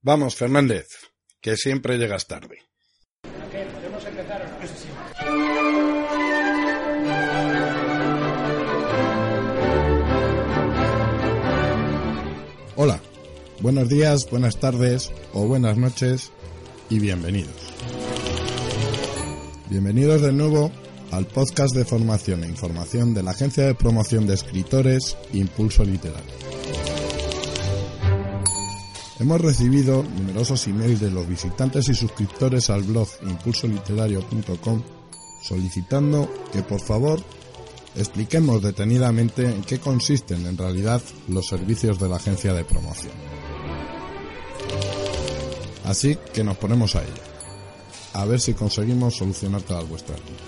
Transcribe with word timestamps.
Vamos, 0.00 0.36
Fernández, 0.36 0.86
que 1.40 1.56
siempre 1.56 1.98
llegas 1.98 2.26
tarde. 2.26 2.58
Hola, 12.74 13.00
buenos 13.60 13.88
días, 13.88 14.28
buenas 14.30 14.58
tardes 14.58 15.12
o 15.32 15.46
buenas 15.46 15.76
noches 15.76 16.32
y 16.88 16.98
bienvenidos. 16.98 17.54
Bienvenidos 19.68 20.22
de 20.22 20.32
nuevo 20.32 20.72
al 21.10 21.26
podcast 21.26 21.74
de 21.74 21.84
formación 21.84 22.44
e 22.44 22.48
información 22.48 23.12
de 23.12 23.22
la 23.22 23.32
Agencia 23.32 23.66
de 23.66 23.74
Promoción 23.74 24.26
de 24.26 24.34
Escritores 24.34 25.16
Impulso 25.32 25.84
Literario. 25.84 26.51
Hemos 29.22 29.40
recibido 29.40 30.02
numerosos 30.02 30.66
emails 30.66 30.98
de 30.98 31.08
los 31.08 31.28
visitantes 31.28 31.88
y 31.88 31.94
suscriptores 31.94 32.70
al 32.70 32.82
blog 32.82 33.06
impulsoliterario.com 33.22 34.82
solicitando 35.40 36.28
que 36.52 36.64
por 36.64 36.80
favor 36.80 37.22
expliquemos 37.94 38.60
detenidamente 38.60 39.44
en 39.44 39.62
qué 39.62 39.78
consisten 39.78 40.44
en 40.44 40.58
realidad 40.58 41.00
los 41.28 41.46
servicios 41.46 42.00
de 42.00 42.08
la 42.08 42.16
agencia 42.16 42.52
de 42.52 42.64
promoción. 42.64 43.12
Así 45.84 46.18
que 46.34 46.42
nos 46.42 46.56
ponemos 46.56 46.96
a 46.96 47.04
ello, 47.04 47.22
a 48.14 48.24
ver 48.24 48.40
si 48.40 48.54
conseguimos 48.54 49.14
solucionar 49.18 49.62
todas 49.62 49.88
vuestras 49.88 50.18
dudas. 50.18 50.42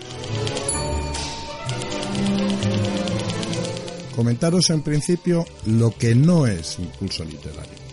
Comentaros 4.17 4.69
en 4.71 4.83
principio 4.83 5.45
lo 5.67 5.93
que 5.93 6.17
no 6.17 6.49
es 6.49 6.81
impulso 6.81 7.25
literario. 7.25 7.84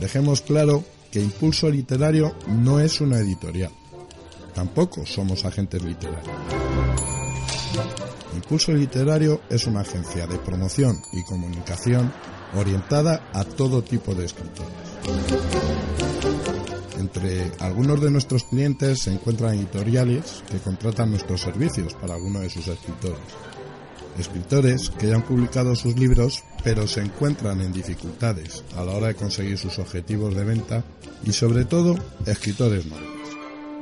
Dejemos 0.00 0.42
claro 0.42 0.84
que 1.10 1.20
Impulso 1.20 1.68
Literario 1.70 2.34
no 2.46 2.80
es 2.80 3.00
una 3.00 3.18
editorial. 3.18 3.72
Tampoco 4.54 5.04
somos 5.06 5.44
agentes 5.44 5.82
literarios. 5.82 6.36
Impulso 8.34 8.72
Literario 8.72 9.40
es 9.50 9.66
una 9.66 9.80
agencia 9.80 10.26
de 10.26 10.38
promoción 10.38 11.00
y 11.12 11.22
comunicación 11.24 12.12
orientada 12.56 13.28
a 13.32 13.44
todo 13.44 13.82
tipo 13.82 14.14
de 14.14 14.26
escritores. 14.26 14.72
Entre 16.98 17.52
algunos 17.60 18.00
de 18.00 18.10
nuestros 18.10 18.44
clientes 18.44 19.02
se 19.02 19.12
encuentran 19.12 19.54
editoriales 19.54 20.42
que 20.50 20.58
contratan 20.58 21.10
nuestros 21.10 21.40
servicios 21.40 21.94
para 21.94 22.14
alguno 22.14 22.40
de 22.40 22.50
sus 22.50 22.66
escritores 22.68 23.18
escritores 24.18 24.90
que 24.90 25.08
ya 25.08 25.16
han 25.16 25.22
publicado 25.22 25.74
sus 25.76 25.96
libros 25.96 26.44
pero 26.64 26.86
se 26.86 27.00
encuentran 27.00 27.60
en 27.60 27.72
dificultades 27.72 28.64
a 28.76 28.84
la 28.84 28.92
hora 28.92 29.08
de 29.08 29.14
conseguir 29.14 29.58
sus 29.58 29.78
objetivos 29.78 30.34
de 30.34 30.44
venta 30.44 30.84
y 31.24 31.32
sobre 31.32 31.64
todo 31.64 31.96
escritores 32.26 32.86
nobles. 32.86 33.08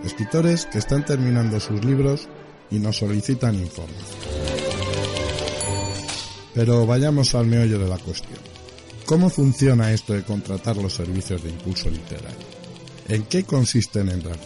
Escritores 0.05 0.67
que 0.67 0.78
están 0.78 1.05
terminando 1.05 1.59
sus 1.59 1.84
libros 1.84 2.28
y 2.71 2.78
nos 2.78 2.99
solicitan 2.99 3.55
informes. 3.55 4.05
Pero 6.55 6.87
vayamos 6.87 7.34
al 7.34 7.47
meollo 7.47 7.78
de 7.78 7.89
la 7.89 7.99
cuestión. 7.99 8.39
¿Cómo 9.05 9.31
funciona 9.31 9.93
esto 9.93 10.15
de 10.15 10.25
contratar 10.25 10.77
los 10.77 10.95
servicios 10.95 11.43
de 11.43 11.50
impulso 11.50 11.91
literario? 11.91 12.47
¿En 13.09 13.25
qué 13.25 13.45
consisten 13.45 14.09
en 14.09 14.23
realidad? 14.23 14.45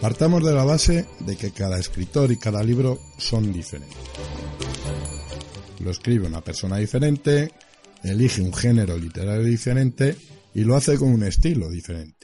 Partamos 0.00 0.44
de 0.44 0.52
la 0.52 0.64
base 0.64 1.06
de 1.20 1.36
que 1.36 1.50
cada 1.50 1.78
escritor 1.78 2.30
y 2.30 2.36
cada 2.36 2.62
libro 2.62 2.98
son 3.16 3.52
diferentes. 3.52 3.96
Lo 5.80 5.90
escribe 5.90 6.26
una 6.26 6.40
persona 6.40 6.76
diferente, 6.78 7.52
elige 8.02 8.42
un 8.42 8.52
género 8.52 8.96
literario 8.96 9.44
diferente 9.44 10.16
y 10.54 10.64
lo 10.64 10.76
hace 10.76 10.96
con 10.96 11.10
un 11.10 11.22
estilo 11.22 11.70
diferente. 11.70 12.18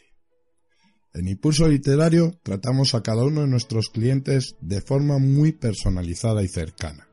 En 1.12 1.28
Impulso 1.28 1.68
Literario 1.68 2.40
tratamos 2.42 2.94
a 2.94 3.02
cada 3.02 3.22
uno 3.22 3.42
de 3.42 3.46
nuestros 3.46 3.88
clientes 3.88 4.56
de 4.60 4.80
forma 4.80 5.18
muy 5.18 5.52
personalizada 5.52 6.42
y 6.42 6.48
cercana. 6.48 7.08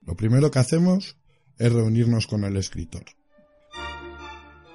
Lo 0.00 0.16
primero 0.16 0.50
que 0.50 0.58
hacemos 0.58 1.16
es 1.58 1.72
reunirnos 1.72 2.26
con 2.26 2.42
el 2.42 2.56
escritor, 2.56 3.04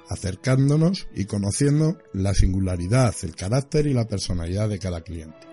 acercándonos 0.08 1.08
y 1.14 1.26
conociendo 1.26 1.98
la 2.14 2.32
singularidad, 2.32 3.14
el 3.22 3.34
carácter 3.36 3.86
y 3.86 3.92
la 3.92 4.08
personalidad 4.08 4.70
de 4.70 4.78
cada 4.78 5.02
cliente. 5.02 5.46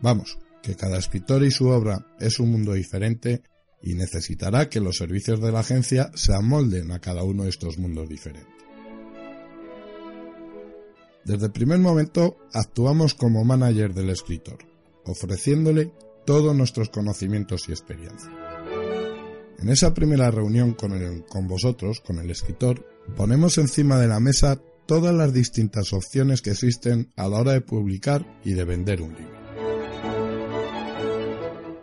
Vamos, 0.00 0.38
que 0.62 0.76
cada 0.76 0.98
escritor 0.98 1.44
y 1.44 1.50
su 1.50 1.68
obra 1.68 2.06
es 2.20 2.38
un 2.40 2.50
mundo 2.50 2.72
diferente 2.72 3.42
y 3.82 3.94
necesitará 3.94 4.68
que 4.68 4.80
los 4.80 4.96
servicios 4.96 5.40
de 5.40 5.52
la 5.52 5.60
agencia 5.60 6.10
se 6.14 6.34
amolden 6.34 6.90
a 6.90 7.00
cada 7.00 7.22
uno 7.22 7.44
de 7.44 7.50
estos 7.50 7.78
mundos 7.78 8.08
diferentes. 8.08 8.52
Desde 11.24 11.46
el 11.46 11.52
primer 11.52 11.78
momento 11.78 12.38
actuamos 12.52 13.14
como 13.14 13.44
manager 13.44 13.92
del 13.92 14.10
escritor, 14.10 14.58
ofreciéndole 15.04 15.92
todos 16.24 16.54
nuestros 16.56 16.88
conocimientos 16.88 17.68
y 17.68 17.72
experiencia. 17.72 18.30
En 19.58 19.68
esa 19.68 19.92
primera 19.92 20.30
reunión 20.30 20.72
con, 20.74 21.22
con 21.28 21.48
vosotros, 21.48 22.00
con 22.00 22.18
el 22.18 22.30
escritor, 22.30 22.86
ponemos 23.16 23.58
encima 23.58 23.98
de 23.98 24.08
la 24.08 24.20
mesa 24.20 24.60
todas 24.86 25.14
las 25.14 25.34
distintas 25.34 25.92
opciones 25.92 26.40
que 26.40 26.50
existen 26.50 27.12
a 27.14 27.28
la 27.28 27.38
hora 27.38 27.52
de 27.52 27.60
publicar 27.60 28.24
y 28.42 28.54
de 28.54 28.64
vender 28.64 29.02
un 29.02 29.14
libro. 29.14 29.38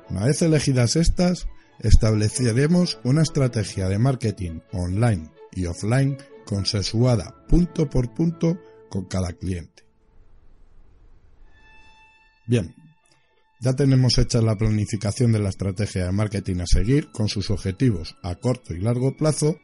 Una 0.10 0.26
vez 0.26 0.42
elegidas 0.42 0.96
estas, 0.96 1.48
estableceremos 1.80 3.00
una 3.04 3.22
estrategia 3.22 3.88
de 3.88 4.00
marketing 4.00 4.60
online 4.72 5.30
y 5.52 5.66
offline 5.66 6.18
consensuada 6.46 7.46
punto 7.48 7.90
por 7.90 8.14
punto 8.14 8.60
con 8.90 9.06
cada 9.06 9.34
cliente. 9.34 9.84
Bien, 12.48 12.76
ya 13.60 13.74
tenemos 13.74 14.18
hecha 14.18 14.42
la 14.42 14.56
planificación 14.56 15.32
de 15.32 15.40
la 15.40 15.50
estrategia 15.50 16.06
de 16.06 16.12
marketing 16.12 16.60
a 16.60 16.68
seguir 16.68 17.12
con 17.12 17.28
sus 17.28 17.50
objetivos 17.50 18.16
a 18.22 18.36
corto 18.36 18.74
y 18.74 18.80
largo 18.80 19.18
plazo 19.18 19.58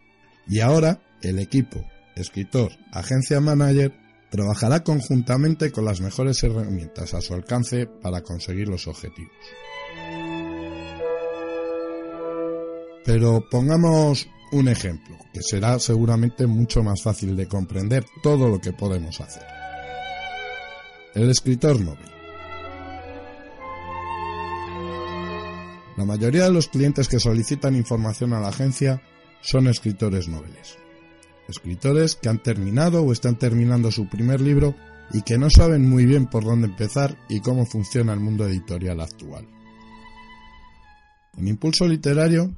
y 0.48 0.62
ahora 0.62 1.02
el 1.22 1.38
equipo, 1.38 1.86
escritor, 2.16 2.72
agencia 2.92 3.40
manager 3.40 3.94
trabajará 4.32 4.84
conjuntamente 4.84 5.72
con 5.72 5.86
las 5.86 6.02
mejores 6.02 6.42
herramientas 6.44 7.14
a 7.14 7.22
su 7.22 7.34
alcance 7.34 7.86
para 7.86 8.22
conseguir 8.22 8.70
los 8.70 8.88
objetivos. 8.88 9.36
Pero 13.06 13.44
pongamos 13.50 14.28
un 14.52 14.68
ejemplo, 14.68 15.18
que 15.34 15.42
será 15.42 15.80
seguramente 15.80 16.46
mucho 16.46 16.84
más 16.84 17.02
fácil 17.02 17.36
de 17.36 17.48
comprender 17.48 18.06
todo 18.22 18.50
lo 18.50 18.60
que 18.60 18.74
podemos 18.74 19.20
hacer. 19.22 19.44
El 21.16 21.30
escritor 21.30 21.80
novel. 21.80 22.12
La 25.98 26.06
mayoría 26.06 26.46
de 26.46 26.52
los 26.52 26.68
clientes 26.68 27.08
que 27.08 27.20
solicitan 27.20 27.76
información 27.76 28.34
a 28.34 28.40
la 28.40 28.50
agencia 28.50 29.02
son 29.42 29.68
escritores 29.68 30.28
noveles. 30.28 30.78
Escritores 31.48 32.16
que 32.16 32.30
han 32.30 32.42
terminado 32.42 33.04
o 33.04 33.12
están 33.12 33.38
terminando 33.38 33.92
su 33.92 34.08
primer 34.08 34.42
libro 34.42 34.76
y 35.14 35.22
que 35.24 35.38
no 35.38 35.50
saben 35.50 35.88
muy 35.90 36.06
bien 36.06 36.28
por 36.28 36.44
dónde 36.44 36.68
empezar 36.68 37.18
y 37.30 37.42
cómo 37.42 37.66
funciona 37.66 38.14
el 38.14 38.20
mundo 38.20 38.48
editorial 38.48 39.02
actual. 39.02 39.48
En 41.38 41.48
Impulso 41.48 41.88
Literario 41.88 42.56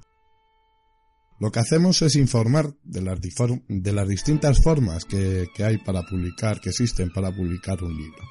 lo 1.43 1.51
que 1.51 1.59
hacemos 1.59 2.01
es 2.01 2.15
informar 2.15 2.73
de 2.85 3.01
las, 3.01 3.19
de 3.67 3.91
las 3.91 4.07
distintas 4.07 4.63
formas 4.63 5.03
que, 5.03 5.49
hay 5.57 5.77
para 5.77 6.01
publicar, 6.03 6.61
que 6.61 6.69
existen 6.69 7.11
para 7.11 7.35
publicar 7.35 7.83
un 7.83 7.97
libro, 7.97 8.23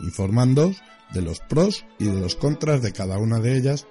informando 0.00 0.72
de 1.12 1.20
los 1.20 1.40
pros 1.40 1.84
y 1.98 2.06
de 2.06 2.18
los 2.18 2.36
contras 2.36 2.80
de 2.80 2.92
cada 2.92 3.18
una 3.18 3.40
de 3.40 3.58
ellas 3.58 3.86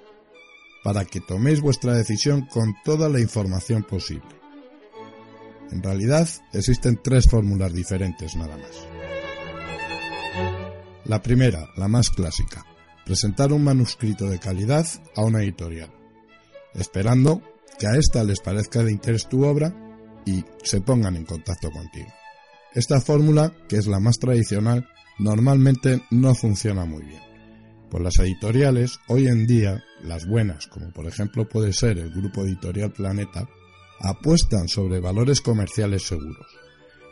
para 0.82 1.04
que 1.04 1.20
toméis 1.20 1.60
vuestra 1.60 1.94
decisión 1.94 2.44
con 2.46 2.74
toda 2.84 3.08
la 3.08 3.20
información 3.20 3.84
posible. 3.84 4.34
En 5.70 5.80
realidad 5.80 6.28
existen 6.52 6.98
tres 7.00 7.30
fórmulas 7.30 7.72
diferentes 7.72 8.34
nada 8.34 8.56
más. 8.56 8.84
La 11.04 11.22
primera, 11.22 11.68
la 11.76 11.86
más 11.86 12.10
clásica, 12.10 12.66
presentar 13.06 13.52
un 13.52 13.62
manuscrito 13.62 14.28
de 14.28 14.40
calidad 14.40 14.88
a 15.14 15.22
una 15.22 15.40
editorial 15.40 15.92
esperando 16.74 17.42
que 17.80 17.86
a 17.86 17.96
ésta 17.96 18.22
les 18.24 18.40
parezca 18.40 18.84
de 18.84 18.92
interés 18.92 19.26
tu 19.26 19.42
obra 19.42 19.74
y 20.26 20.44
se 20.62 20.82
pongan 20.82 21.16
en 21.16 21.24
contacto 21.24 21.70
contigo. 21.70 22.12
Esta 22.74 23.00
fórmula, 23.00 23.54
que 23.68 23.76
es 23.78 23.86
la 23.86 23.98
más 23.98 24.18
tradicional, 24.18 24.86
normalmente 25.18 26.02
no 26.10 26.34
funciona 26.34 26.84
muy 26.84 27.02
bien. 27.04 27.22
Pues 27.90 28.04
las 28.04 28.18
editoriales, 28.18 29.00
hoy 29.08 29.28
en 29.28 29.46
día, 29.46 29.82
las 30.02 30.26
buenas, 30.26 30.66
como 30.66 30.92
por 30.92 31.06
ejemplo 31.06 31.48
puede 31.48 31.72
ser 31.72 31.98
el 31.98 32.10
grupo 32.10 32.42
editorial 32.42 32.92
Planeta, 32.92 33.48
apuestan 34.00 34.68
sobre 34.68 35.00
valores 35.00 35.40
comerciales 35.40 36.02
seguros. 36.02 36.46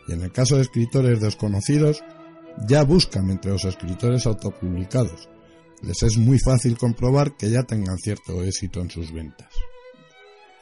Y 0.07 0.13
en 0.13 0.21
el 0.21 0.33
caso 0.33 0.57
de 0.57 0.63
escritores 0.63 1.21
desconocidos, 1.21 2.05
ya 2.69 2.85
buscan 2.85 3.31
entre 3.31 3.53
los 3.53 3.65
escritores 3.65 4.27
autopublicados. 4.27 5.31
Les 5.83 6.03
es 6.03 6.19
muy 6.19 6.39
fácil 6.39 6.77
comprobar 6.77 7.37
que 7.39 7.51
ya 7.51 7.63
tengan 7.63 7.97
cierto 7.97 8.43
éxito 8.43 8.81
en 8.81 8.91
sus 8.91 9.13
ventas. 9.13 9.49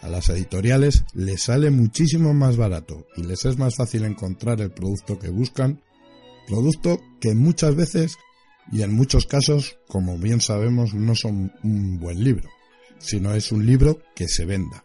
A 0.06 0.08
las 0.08 0.28
editoriales 0.28 1.02
les 1.14 1.42
sale 1.42 1.72
muchísimo 1.72 2.32
más 2.32 2.56
barato 2.56 3.08
y 3.16 3.24
les 3.24 3.44
es 3.44 3.58
más 3.58 3.74
fácil 3.74 4.04
encontrar 4.04 4.60
el 4.60 4.70
producto 4.70 5.18
que 5.18 5.30
buscan, 5.30 5.82
producto 6.46 7.00
que 7.20 7.34
muchas 7.34 7.74
veces 7.74 8.16
y 8.70 8.82
en 8.82 8.94
muchos 8.94 9.26
casos, 9.26 9.80
como 9.88 10.16
bien 10.16 10.40
sabemos, 10.40 10.94
no 10.94 11.16
son 11.16 11.52
un 11.64 11.98
buen 11.98 12.22
libro, 12.22 12.48
sino 12.98 13.34
es 13.34 13.50
un 13.50 13.66
libro 13.66 13.98
que 14.14 14.28
se 14.28 14.44
venda. 14.44 14.84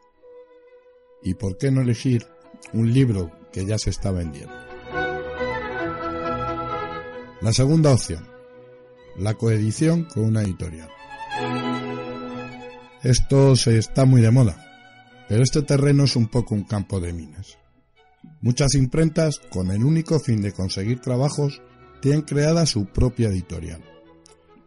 ¿Y 1.22 1.36
por 1.36 1.60
qué 1.60 1.70
no 1.70 1.82
elegir 1.82 2.26
un 2.74 2.92
libro 2.92 3.32
que 3.54 3.64
ya 3.64 3.78
se 3.78 3.92
está 3.92 4.10
vendiendo? 4.10 4.56
La 7.42 7.54
segunda 7.54 7.94
opción, 7.94 8.28
la 9.20 9.36
coedición 9.36 10.06
con 10.06 10.24
una 10.24 10.42
editorial. 10.42 10.90
Esto 13.04 13.56
se 13.56 13.78
está 13.78 14.06
muy 14.06 14.22
de 14.22 14.32
moda, 14.32 14.71
pero 15.32 15.44
este 15.44 15.62
terreno 15.62 16.04
es 16.04 16.18
un 16.18 16.28
poco 16.28 16.56
un 16.56 16.66
campo 16.66 17.00
de 17.00 17.14
minas. 17.14 17.58
Muchas 18.42 18.76
imprentas, 18.76 19.40
con 19.40 19.72
el 19.72 19.82
único 19.82 20.20
fin 20.20 20.42
de 20.42 20.52
conseguir 20.52 21.00
trabajos, 21.00 21.62
tienen 22.02 22.24
creada 22.24 22.66
su 22.66 22.88
propia 22.88 23.30
editorial, 23.30 23.82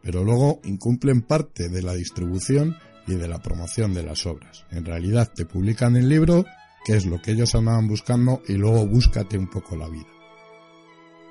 pero 0.03 0.25
luego 0.25 0.63
incumplen 0.65 1.21
parte 1.21 1.69
de 1.69 1.83
la 1.83 1.93
distribución 1.93 2.79
y 3.07 3.15
de 3.15 3.29
la 3.29 3.43
promoción 3.43 3.93
de 3.93 4.05
las 4.05 4.25
obras. 4.25 4.65
En 4.71 4.87
realidad 4.87 5.31
te 5.35 5.45
publican 5.45 5.97
el 5.97 6.09
libro, 6.09 6.47
que 6.87 6.97
es 6.97 7.05
lo 7.05 7.21
que 7.21 7.33
ellos 7.33 7.55
andaban 7.55 7.87
buscando, 7.87 8.41
y 8.49 8.55
luego 8.55 8.87
búscate 8.87 9.37
un 9.37 9.51
poco 9.51 9.77
la 9.77 9.91
vida. 9.91 10.09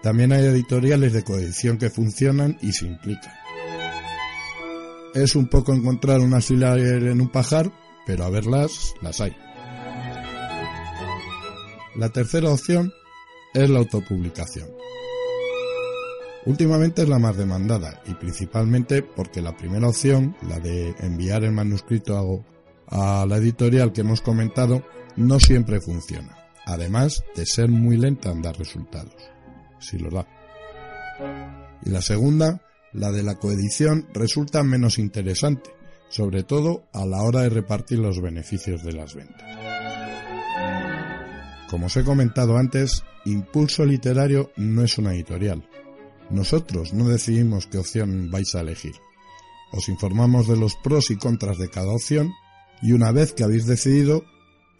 También 0.04 0.32
hay 0.32 0.46
editoriales 0.46 1.12
de 1.12 1.24
coedición 1.24 1.80
que 1.80 1.90
funcionan 1.90 2.60
y 2.62 2.72
se 2.72 2.86
implican. 2.86 3.34
Es 5.16 5.36
un 5.36 5.48
poco 5.48 5.74
encontrar 5.74 6.20
una 6.20 6.40
fila 6.40 6.78
en 6.78 7.20
un 7.20 7.30
pajar, 7.30 7.72
pero 8.06 8.26
a 8.26 8.30
verlas 8.30 8.94
las 9.02 9.22
hay. 9.22 9.36
La 11.96 12.10
tercera 12.10 12.50
opción 12.50 12.92
es 13.54 13.70
la 13.70 13.80
autopublicación. 13.80 14.68
Últimamente 16.46 17.04
es 17.04 17.10
la 17.10 17.20
más 17.20 17.38
demandada 17.38 18.02
y 18.06 18.16
principalmente 18.16 19.02
porque 19.02 19.42
la 19.42 19.56
primera 19.56 19.88
opción, 19.88 20.36
la 20.42 20.60
de 20.60 20.96
enviar 21.00 21.44
el 21.44 21.54
manuscrito 21.54 22.44
a 22.88 23.26
la 23.26 23.38
editorial 23.38 23.94
que 23.94 24.02
hemos 24.02 24.22
comentado, 24.22 24.84
no 25.16 25.40
siempre 25.40 25.80
funciona, 25.80 26.36
además 26.66 27.24
de 27.36 27.46
ser 27.46 27.70
muy 27.70 27.98
lenta 27.98 28.32
en 28.32 28.42
dar 28.42 28.58
resultados, 28.58 29.16
si 29.80 29.98
lo 30.00 30.10
da. 30.10 30.28
Y 31.86 31.92
la 31.92 32.02
segunda, 32.02 32.62
la 32.92 33.12
de 33.12 33.24
la 33.24 33.36
coedición, 33.36 34.08
resulta 34.14 34.64
menos 34.64 35.00
interesante, 35.00 35.70
sobre 36.14 36.44
todo 36.44 36.84
a 36.94 37.08
la 37.08 37.24
hora 37.24 37.42
de 37.42 37.50
repartir 37.50 37.98
los 37.98 38.22
beneficios 38.22 38.84
de 38.84 38.94
las 38.94 39.16
ventas. 39.16 39.42
Como 41.72 41.88
os 41.88 41.98
he 41.98 42.04
comentado 42.04 42.56
antes, 42.56 43.04
Impulso 43.26 43.84
Literario 43.84 44.52
no 44.56 44.84
es 44.84 45.00
una 45.00 45.16
editorial, 45.16 45.68
nosotros 46.30 46.94
no 46.94 47.10
decidimos 47.10 47.66
qué 47.66 47.80
opción 47.80 48.30
vais 48.30 48.54
a 48.54 48.60
elegir. 48.60 48.94
Os 49.72 49.90
informamos 49.90 50.48
de 50.48 50.56
los 50.56 50.76
pros 50.76 51.10
y 51.10 51.18
contras 51.18 51.58
de 51.58 51.72
cada 51.72 51.92
opción 51.92 52.32
y 52.84 52.92
una 52.92 53.12
vez 53.12 53.34
que 53.34 53.44
habéis 53.44 53.66
decidido, 53.66 54.24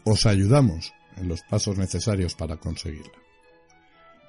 os 0.06 0.28
ayudamos 0.28 0.94
en 1.18 1.30
los 1.30 1.42
pasos 1.50 1.80
necesarios 1.80 2.36
para 2.36 2.58
conseguirla. 2.58 3.18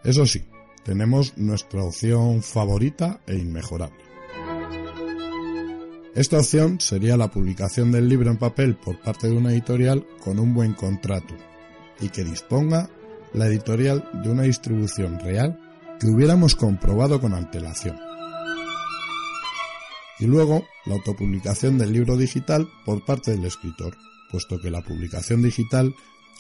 Eso 0.05 0.25
sí, 0.25 0.43
tenemos 0.85 1.37
nuestra 1.37 1.85
opción 1.85 2.43
favorita 2.43 3.21
e 3.27 3.37
inmejorable. 3.37 4.04
Esta 6.15 6.39
opción 6.39 6.79
sería 6.81 7.17
la 7.17 7.29
publicación 7.29 7.91
del 7.91 8.09
libro 8.09 8.31
en 8.31 8.37
papel 8.37 8.77
por 8.77 9.01
parte 9.01 9.29
de 9.29 9.37
una 9.37 9.51
editorial 9.51 10.07
con 10.23 10.39
un 10.39 10.55
buen 10.55 10.73
contrato 10.73 11.35
y 12.01 12.09
que 12.09 12.23
disponga 12.23 12.89
la 13.33 13.49
editorial 13.49 14.09
de 14.23 14.31
una 14.31 14.45
distribución 14.45 15.19
real 15.19 15.59
que 15.99 16.07
hubiéramos 16.07 16.55
comprobado 16.55 17.21
con 17.21 17.35
antelación. 17.35 17.99
Y 20.21 20.27
luego 20.27 20.65
la 20.87 20.95
autopublicación 20.95 21.79
del 21.79 21.93
libro 21.93 22.17
digital 22.17 22.69
por 22.85 23.05
parte 23.05 23.33
del 23.33 23.45
escritor, 23.45 23.97
puesto 24.31 24.61
que 24.61 24.71
la 24.71 24.83
publicación 24.83 25.43
digital 25.43 25.93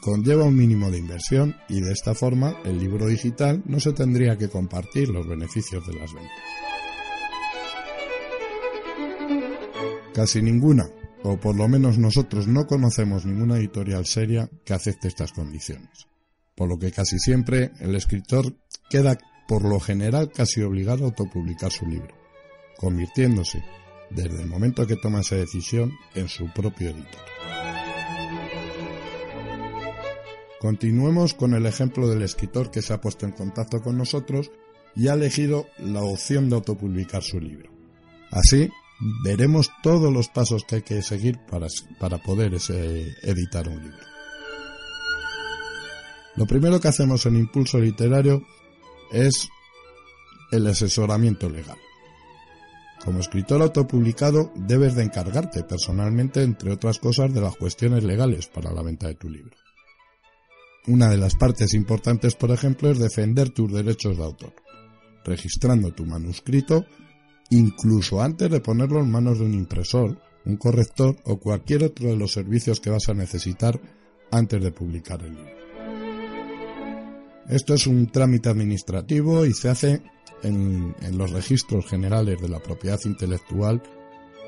conlleva 0.02 0.44
un 0.44 0.56
mínimo 0.56 0.88
de 0.92 0.98
inversión 0.98 1.56
y 1.68 1.80
de 1.80 1.90
esta 1.90 2.14
forma 2.14 2.54
el 2.64 2.78
libro 2.78 3.08
digital 3.08 3.60
no 3.66 3.80
se 3.80 3.92
tendría 3.92 4.38
que 4.38 4.48
compartir 4.48 5.08
los 5.08 5.26
beneficios 5.26 5.84
de 5.84 5.94
las 5.94 6.12
ventas. 6.12 6.73
Casi 10.14 10.40
ninguna, 10.40 10.88
o 11.24 11.36
por 11.38 11.56
lo 11.56 11.66
menos 11.66 11.98
nosotros 11.98 12.46
no 12.46 12.68
conocemos 12.68 13.26
ninguna 13.26 13.58
editorial 13.58 14.06
seria 14.06 14.48
que 14.64 14.72
acepte 14.72 15.08
estas 15.08 15.32
condiciones, 15.32 16.06
por 16.54 16.68
lo 16.68 16.78
que 16.78 16.92
casi 16.92 17.18
siempre 17.18 17.72
el 17.80 17.96
escritor 17.96 18.54
queda 18.88 19.18
por 19.48 19.64
lo 19.64 19.80
general 19.80 20.30
casi 20.30 20.62
obligado 20.62 21.02
a 21.02 21.06
autopublicar 21.08 21.72
su 21.72 21.84
libro, 21.86 22.14
convirtiéndose, 22.76 23.64
desde 24.08 24.40
el 24.40 24.46
momento 24.46 24.86
que 24.86 24.94
toma 24.94 25.22
esa 25.22 25.34
decisión, 25.34 25.92
en 26.14 26.28
su 26.28 26.48
propio 26.52 26.90
editor. 26.90 27.22
Continuemos 30.60 31.34
con 31.34 31.54
el 31.54 31.66
ejemplo 31.66 32.08
del 32.08 32.22
escritor 32.22 32.70
que 32.70 32.82
se 32.82 32.92
ha 32.92 33.00
puesto 33.00 33.26
en 33.26 33.32
contacto 33.32 33.82
con 33.82 33.98
nosotros 33.98 34.52
y 34.94 35.08
ha 35.08 35.14
elegido 35.14 35.66
la 35.78 36.02
opción 36.02 36.48
de 36.48 36.54
autopublicar 36.54 37.24
su 37.24 37.40
libro. 37.40 37.70
Así, 38.30 38.70
veremos 39.22 39.70
todos 39.82 40.12
los 40.12 40.28
pasos 40.28 40.64
que 40.64 40.76
hay 40.76 40.82
que 40.82 41.02
seguir 41.02 41.38
para, 41.50 41.66
para 41.98 42.18
poder 42.18 42.54
editar 42.54 43.68
un 43.68 43.82
libro. 43.82 44.06
Lo 46.36 46.46
primero 46.46 46.80
que 46.80 46.88
hacemos 46.88 47.26
en 47.26 47.36
Impulso 47.36 47.78
Literario 47.78 48.42
es 49.12 49.48
el 50.50 50.66
asesoramiento 50.66 51.48
legal. 51.48 51.78
Como 53.04 53.20
escritor 53.20 53.60
autopublicado 53.60 54.50
debes 54.54 54.94
de 54.94 55.02
encargarte 55.02 55.62
personalmente, 55.62 56.42
entre 56.42 56.72
otras 56.72 56.98
cosas, 56.98 57.32
de 57.34 57.40
las 57.40 57.56
cuestiones 57.56 58.02
legales 58.02 58.46
para 58.46 58.72
la 58.72 58.82
venta 58.82 59.08
de 59.08 59.14
tu 59.14 59.28
libro. 59.28 59.56
Una 60.86 61.08
de 61.08 61.18
las 61.18 61.34
partes 61.34 61.74
importantes, 61.74 62.34
por 62.34 62.50
ejemplo, 62.50 62.90
es 62.90 62.98
defender 62.98 63.50
tus 63.50 63.72
derechos 63.72 64.16
de 64.16 64.24
autor, 64.24 64.54
registrando 65.24 65.92
tu 65.92 66.06
manuscrito 66.06 66.86
incluso 67.50 68.22
antes 68.22 68.50
de 68.50 68.60
ponerlo 68.60 69.00
en 69.00 69.10
manos 69.10 69.38
de 69.38 69.44
un 69.44 69.54
impresor, 69.54 70.18
un 70.44 70.56
corrector 70.56 71.16
o 71.24 71.38
cualquier 71.38 71.84
otro 71.84 72.08
de 72.08 72.16
los 72.16 72.32
servicios 72.32 72.80
que 72.80 72.90
vas 72.90 73.08
a 73.08 73.14
necesitar 73.14 73.80
antes 74.30 74.62
de 74.62 74.72
publicar 74.72 75.22
el 75.22 75.34
libro. 75.34 75.64
Esto 77.48 77.74
es 77.74 77.86
un 77.86 78.06
trámite 78.06 78.48
administrativo 78.48 79.44
y 79.44 79.52
se 79.52 79.68
hace 79.68 80.02
en, 80.42 80.94
los 81.12 81.30
registros 81.30 81.86
generales 81.86 82.40
de 82.40 82.48
la 82.48 82.60
propiedad 82.60 82.98
intelectual. 83.04 83.82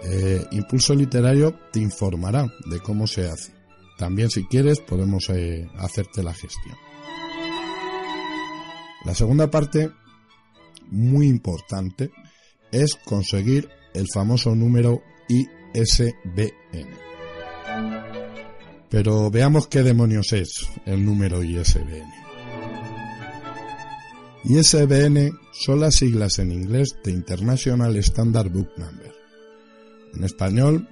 Eh, 0.03 0.43
Impulso 0.53 0.95
Literario 0.95 1.55
te 1.73 1.81
informará 1.81 2.47
de 2.67 2.81
cómo 2.81 3.07
se 3.07 3.29
hace. 3.29 3.53
También 3.99 4.31
si 4.31 4.45
quieres 4.45 4.81
podemos 4.81 5.29
eh, 5.31 5.69
hacerte 5.79 6.23
la 6.23 6.35
gestión. 6.35 6.76
La 9.05 9.15
segunda 9.15 9.50
parte, 9.50 9.91
muy 10.91 11.29
importante, 11.29 12.11
es 12.73 12.96
conseguir 13.04 13.68
el 13.94 14.06
famoso 14.12 14.54
número 14.54 15.02
ISBN. 15.28 16.52
Pero 18.88 19.30
veamos 19.30 19.66
qué 19.66 19.82
demonios 19.82 20.32
es 20.32 20.68
el 20.85 21.04
número 21.04 21.42
ISBN. 21.42 22.26
ISBN 24.44 25.32
son 25.52 25.80
las 25.80 25.96
siglas 25.96 26.38
en 26.38 26.52
inglés 26.52 26.96
de 27.02 27.11
International 27.11 27.96
Standard 27.96 28.49
Book 28.50 28.70
Number. 28.76 29.12
En 30.14 30.23
español 30.23 30.88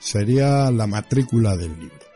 sería 0.00 0.70
la 0.70 0.86
matrícula 0.86 1.56
del 1.56 1.78
libro, 1.78 2.06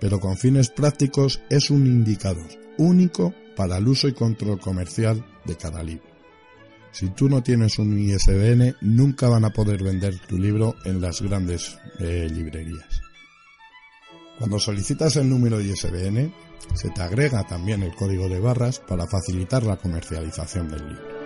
pero 0.00 0.20
con 0.20 0.36
fines 0.36 0.70
prácticos 0.70 1.40
es 1.50 1.70
un 1.70 1.86
indicador 1.86 2.48
único 2.78 3.34
para 3.56 3.78
el 3.78 3.88
uso 3.88 4.06
y 4.08 4.14
control 4.14 4.60
comercial 4.60 5.24
de 5.44 5.56
cada 5.56 5.82
libro. 5.82 6.09
Si 6.92 7.08
tú 7.10 7.28
no 7.28 7.42
tienes 7.42 7.78
un 7.78 7.98
ISBN, 7.98 8.76
nunca 8.80 9.28
van 9.28 9.44
a 9.44 9.50
poder 9.50 9.82
vender 9.82 10.18
tu 10.26 10.36
libro 10.36 10.74
en 10.84 11.00
las 11.00 11.22
grandes 11.22 11.78
eh, 12.00 12.28
librerías. 12.30 13.02
Cuando 14.38 14.58
solicitas 14.58 15.16
el 15.16 15.28
número 15.28 15.60
ISBN, 15.60 16.32
se 16.74 16.90
te 16.90 17.02
agrega 17.02 17.46
también 17.46 17.82
el 17.82 17.94
código 17.94 18.28
de 18.28 18.40
barras 18.40 18.80
para 18.80 19.06
facilitar 19.06 19.62
la 19.62 19.76
comercialización 19.76 20.68
del 20.68 20.88
libro. 20.88 21.20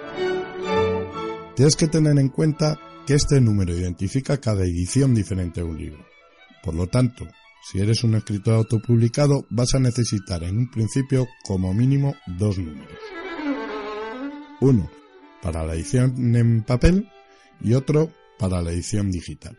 Tienes 1.57 1.77
que 1.77 1.89
tener 1.89 2.19
en 2.19 2.29
cuenta 2.29 2.79
que 3.07 3.15
este 3.15 3.41
número 3.41 3.75
identifica 3.75 4.39
cada 4.39 4.65
edición 4.65 5.15
diferente 5.15 5.61
de 5.61 5.67
un 5.67 5.79
libro. 5.79 6.05
Por 6.63 6.75
lo 6.75 6.89
tanto, 6.89 7.27
si 7.71 7.79
eres 7.81 8.05
un 8.05 8.17
escritor 8.17 8.55
autopublicado, 8.55 9.47
vas 9.49 9.75
a 9.75 9.79
necesitar 9.79 10.43
en 10.43 10.59
un 10.59 10.71
principio 10.71 11.27
como 11.45 11.73
mínimo 11.73 12.15
dos 12.27 12.59
números. 12.59 12.99
Uno 14.61 14.91
para 15.45 15.63
la 15.63 15.75
edición 15.75 16.35
en 16.35 16.63
papel 16.63 17.11
y 17.61 17.75
otro 17.75 18.11
para 18.39 18.63
la 18.63 18.73
edición 18.73 19.11
digital. 19.11 19.57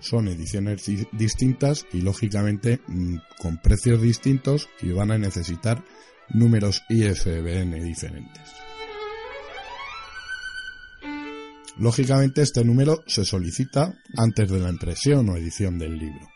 Son 0.00 0.26
ediciones 0.28 0.84
distintas 1.12 1.86
y 1.92 2.02
lógicamente 2.02 2.80
mm, 2.88 3.16
con 3.40 3.56
precios 3.58 4.02
distintos 4.02 4.68
y 4.82 4.90
van 4.90 5.12
a 5.12 5.18
necesitar 5.18 5.82
números 6.28 6.82
ISBN 6.90 7.82
diferentes. 7.82 8.52
Lógicamente 11.78 12.42
este 12.42 12.64
número 12.64 13.04
se 13.06 13.24
solicita 13.24 13.94
antes 14.16 14.50
de 14.50 14.58
la 14.58 14.68
impresión 14.68 15.28
o 15.28 15.36
edición 15.36 15.78
del 15.78 15.96
libro. 15.96 16.28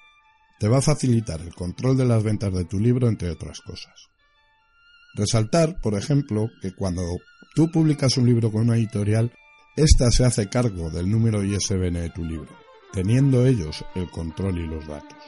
Te 0.61 0.68
va 0.68 0.78
a 0.78 0.82
facilitar 0.82 1.40
el 1.40 1.52
control 1.52 1.97
de 1.97 2.04
las 2.04 2.23
ventas 2.23 2.54
de 2.54 2.64
tu 2.64 2.78
libro, 2.78 3.09
entre 3.09 3.30
otras 3.30 3.61
cosas. 3.61 3.92
Resaltar, 5.14 5.80
por 5.80 5.94
ejemplo, 5.94 6.49
que 6.62 6.73
cuando 6.73 7.02
tú 7.54 7.71
publicas 7.71 8.16
un 8.16 8.26
libro 8.26 8.50
con 8.50 8.62
una 8.62 8.76
editorial, 8.76 9.32
ésta 9.76 10.11
se 10.11 10.25
hace 10.25 10.49
cargo 10.49 10.90
del 10.90 11.11
número 11.11 11.42
ISBN 11.42 11.94
de 11.94 12.11
tu 12.11 12.25
libro, 12.25 12.49
teniendo 12.92 13.47
ellos 13.47 13.85
el 13.94 14.11
control 14.11 14.59
y 14.59 14.66
los 14.66 14.87
datos. 14.87 15.18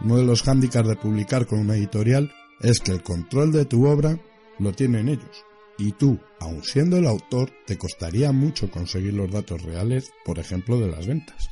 Uno 0.00 0.16
de 0.16 0.24
los 0.24 0.42
hándicaps 0.42 0.88
de 0.88 0.96
publicar 0.96 1.46
con 1.46 1.60
una 1.60 1.76
editorial 1.76 2.32
es 2.60 2.80
que 2.80 2.92
el 2.92 3.02
control 3.02 3.52
de 3.52 3.64
tu 3.64 3.86
obra 3.86 4.18
lo 4.58 4.72
tienen 4.72 5.08
ellos, 5.08 5.44
y 5.78 5.92
tú, 5.92 6.18
aun 6.40 6.62
siendo 6.62 6.96
el 6.96 7.06
autor, 7.06 7.50
te 7.66 7.78
costaría 7.78 8.32
mucho 8.32 8.70
conseguir 8.70 9.14
los 9.14 9.30
datos 9.30 9.62
reales, 9.62 10.10
por 10.24 10.38
ejemplo, 10.38 10.78
de 10.78 10.88
las 10.88 11.06
ventas. 11.06 11.48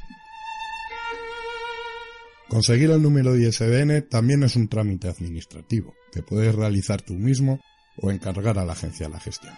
Conseguir 2.49 2.91
el 2.91 3.01
número 3.01 3.37
ISBN 3.37 4.09
también 4.09 4.43
es 4.43 4.57
un 4.57 4.69
trámite 4.69 5.09
administrativo 5.09 5.95
que 6.13 6.23
puedes 6.23 6.53
realizar 6.53 7.01
tú 7.01 7.15
mismo 7.15 7.61
o 7.97 8.11
encargar 8.11 8.59
a 8.59 8.65
la 8.65 8.73
agencia 8.73 9.09
la 9.09 9.21
gestión. 9.21 9.55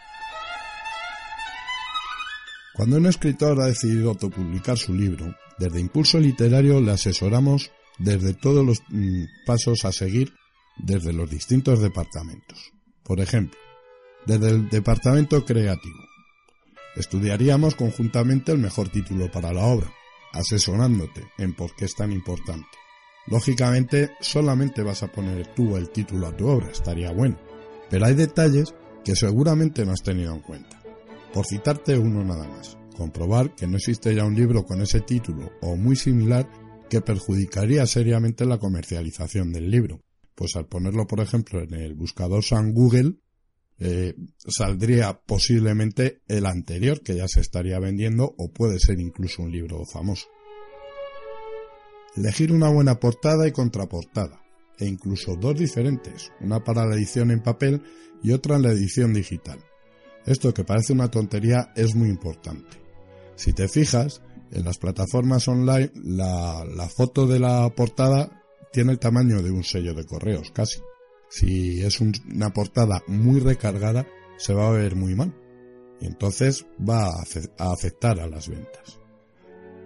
Cuando 2.75 2.97
un 2.97 3.07
escritor 3.07 3.61
ha 3.61 3.67
decidido 3.67 4.11
autopublicar 4.11 4.79
su 4.79 4.95
libro, 4.95 5.35
desde 5.59 5.81
Impulso 5.81 6.19
Literario 6.19 6.81
le 6.81 6.93
asesoramos 6.93 7.71
desde 7.99 8.33
todos 8.35 8.65
los 8.65 8.83
mm, 8.89 9.25
pasos 9.47 9.85
a 9.85 9.93
seguir 9.93 10.33
desde 10.79 11.13
los 11.13 11.29
distintos 11.29 11.81
departamentos. 11.81 12.73
Por 13.03 13.21
ejemplo, 13.21 13.59
desde 14.27 14.51
el 14.51 14.69
departamento 14.69 15.45
creativo. 15.45 15.99
Estudiaríamos 16.97 17.75
conjuntamente 17.75 18.53
el 18.53 18.59
mejor 18.59 18.89
título 18.89 19.31
para 19.31 19.53
la 19.53 19.65
obra, 19.65 19.93
asesorándote 20.33 21.25
en 21.39 21.55
por 21.55 21.75
qué 21.75 21.87
es 21.87 21.95
tan 21.95 22.13
importante. 22.13 22.69
Lógicamente, 23.27 24.11
solamente 24.21 24.83
vas 24.83 25.03
a 25.03 25.13
poner 25.13 25.47
tú 25.55 25.77
el 25.77 25.91
título 25.91 26.27
a 26.27 26.37
tu 26.37 26.49
obra, 26.49 26.71
estaría 26.71 27.13
bueno, 27.13 27.39
pero 27.89 28.07
hay 28.07 28.15
detalles 28.15 28.75
que 29.05 29.15
seguramente 29.15 29.85
no 29.85 29.93
has 29.93 30.03
tenido 30.03 30.35
en 30.35 30.41
cuenta. 30.41 30.82
Por 31.33 31.47
citarte 31.47 31.97
uno 31.97 32.23
nada 32.25 32.47
más, 32.47 32.77
comprobar 32.95 33.55
que 33.55 33.67
no 33.67 33.79
existe 33.79 34.15
ya 34.15 34.25
un 34.25 34.35
libro 34.35 34.65
con 34.65 34.83
ese 34.83 35.01
título 35.01 35.51
o 35.63 35.77
muy 35.77 35.97
similar 35.97 36.51
que 36.91 37.01
perjudicaría 37.01 37.87
seriamente 37.87 38.45
la 38.45 38.59
comercialización 38.59 39.51
del 39.51 39.71
libro, 39.71 40.03
pues 40.35 40.57
al 40.57 40.67
ponerlo 40.67 41.07
por 41.07 41.21
ejemplo 41.21 41.63
en 41.63 41.73
el 41.73 41.95
buscador 41.95 42.45
San 42.45 42.75
Google, 42.75 43.15
eh, 43.79 44.15
saldría 44.47 45.23
posiblemente 45.25 46.21
el 46.29 46.45
anterior 46.45 47.01
que 47.01 47.17
ya 47.17 47.27
se 47.29 47.41
estaría 47.41 47.79
vendiendo 47.79 48.35
o 48.37 48.53
puede 48.53 48.79
ser 48.79 49.01
incluso 49.01 49.43
un 49.43 49.53
libro 49.53 49.87
famoso. 49.87 50.27
Elegir 52.15 52.53
una 52.53 52.69
buena 52.69 53.01
portada 53.01 53.49
y 53.49 53.53
contraportada, 53.53 54.43
e 54.79 54.85
incluso 54.85 55.35
dos 55.37 55.59
diferentes, 55.59 56.31
una 56.41 56.63
para 56.63 56.85
la 56.85 56.95
edición 56.95 57.31
en 57.31 57.43
papel 57.43 57.83
y 58.23 58.33
otra 58.33 58.57
en 58.57 58.63
la 58.63 58.73
edición 58.73 59.15
digital. 59.15 59.59
Esto 60.27 60.55
que 60.55 60.65
parece 60.65 60.93
una 60.93 61.11
tontería 61.11 61.73
es 61.75 61.95
muy 61.95 62.09
importante. 62.09 62.79
Si 63.37 63.53
te 63.53 63.69
fijas, 63.69 64.23
en 64.53 64.65
las 64.65 64.79
plataformas 64.79 65.49
online 65.49 65.91
la, 65.95 66.89
foto 66.95 67.27
de 67.27 67.39
la 67.39 67.69
portada 67.75 68.43
tiene 68.73 68.93
el 68.93 68.99
tamaño 68.99 69.43
de 69.43 69.51
un 69.51 69.65
sello 69.65 69.95
de 69.95 70.05
correos, 70.05 70.51
casi 70.53 70.81
si 71.29 71.83
es 71.83 72.01
una 72.01 72.53
portada 72.53 73.03
muy 73.07 73.41
recargada, 73.41 74.07
se 74.37 74.53
va 74.53 74.69
a 74.69 74.73
ver 74.73 74.97
muy 74.97 75.15
mal. 75.15 75.35
Y 75.99 76.07
entonces 76.07 76.67
va 76.79 77.07
a 77.07 77.73
afectar 77.73 78.21
a 78.21 78.27
las 78.27 78.49
ventas. 78.49 78.99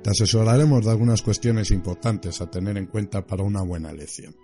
Te 0.03 0.11
asesoraremos 0.11 0.85
de 0.85 0.91
algunas 0.91 1.23
cuestiones 1.23 1.71
importantes 1.71 2.41
a 2.41 2.51
tener 2.51 2.77
en 2.77 2.87
cuenta 2.87 3.25
para 3.25 3.45
una 3.45 3.63
buena 3.63 3.91
elección. 3.91 4.35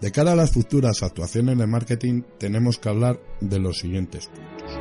De 0.00 0.12
cara 0.12 0.32
a 0.32 0.36
las 0.36 0.52
futuras 0.52 1.02
actuaciones 1.02 1.58
de 1.58 1.66
marketing 1.66 2.22
tenemos 2.38 2.78
que 2.78 2.88
hablar 2.88 3.20
de 3.40 3.58
los 3.58 3.78
siguientes 3.78 4.28
puntos. 4.28 4.78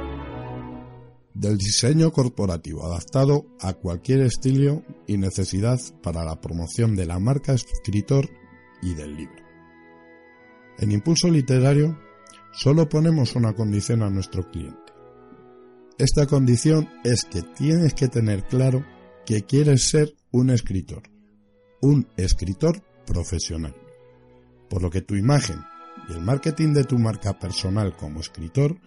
Del 1.34 1.58
diseño 1.58 2.12
corporativo 2.12 2.86
adaptado 2.86 3.48
a 3.60 3.74
cualquier 3.74 4.22
estilo 4.22 4.84
y 5.08 5.18
necesidad 5.18 5.80
para 6.04 6.24
la 6.24 6.40
promoción 6.40 6.96
de 6.96 7.08
la 7.08 7.20
marca 7.20 7.54
escritor 7.54 8.30
y 8.84 8.94
del 8.94 9.16
libro. 9.16 9.44
En 10.78 10.92
Impulso 10.92 11.30
Literario 11.30 11.98
solo 12.52 12.88
ponemos 12.88 13.36
una 13.36 13.54
condición 13.54 14.04
a 14.04 14.12
nuestro 14.12 14.50
cliente. 14.52 14.94
Esta 15.98 16.28
condición 16.28 16.90
es 17.04 17.26
que 17.26 17.42
tienes 17.42 17.96
que 17.96 18.08
tener 18.08 18.44
claro 18.44 18.86
que 19.26 19.42
quieres 19.42 19.90
ser 19.90 20.14
un 20.32 20.52
escritor, 20.52 21.02
un 21.82 22.08
escritor 22.18 22.84
profesional. 23.08 23.87
Por 24.70 24.82
lo 24.82 24.90
que 24.90 25.02
tu 25.02 25.16
imagen 25.16 25.60
y 26.10 26.14
el 26.14 26.22
marketing 26.22 26.74
de 26.74 26.84
tu 26.84 26.98
marca 26.98 27.38
personal 27.40 27.96
como 27.96 28.20
escritor 28.20 28.78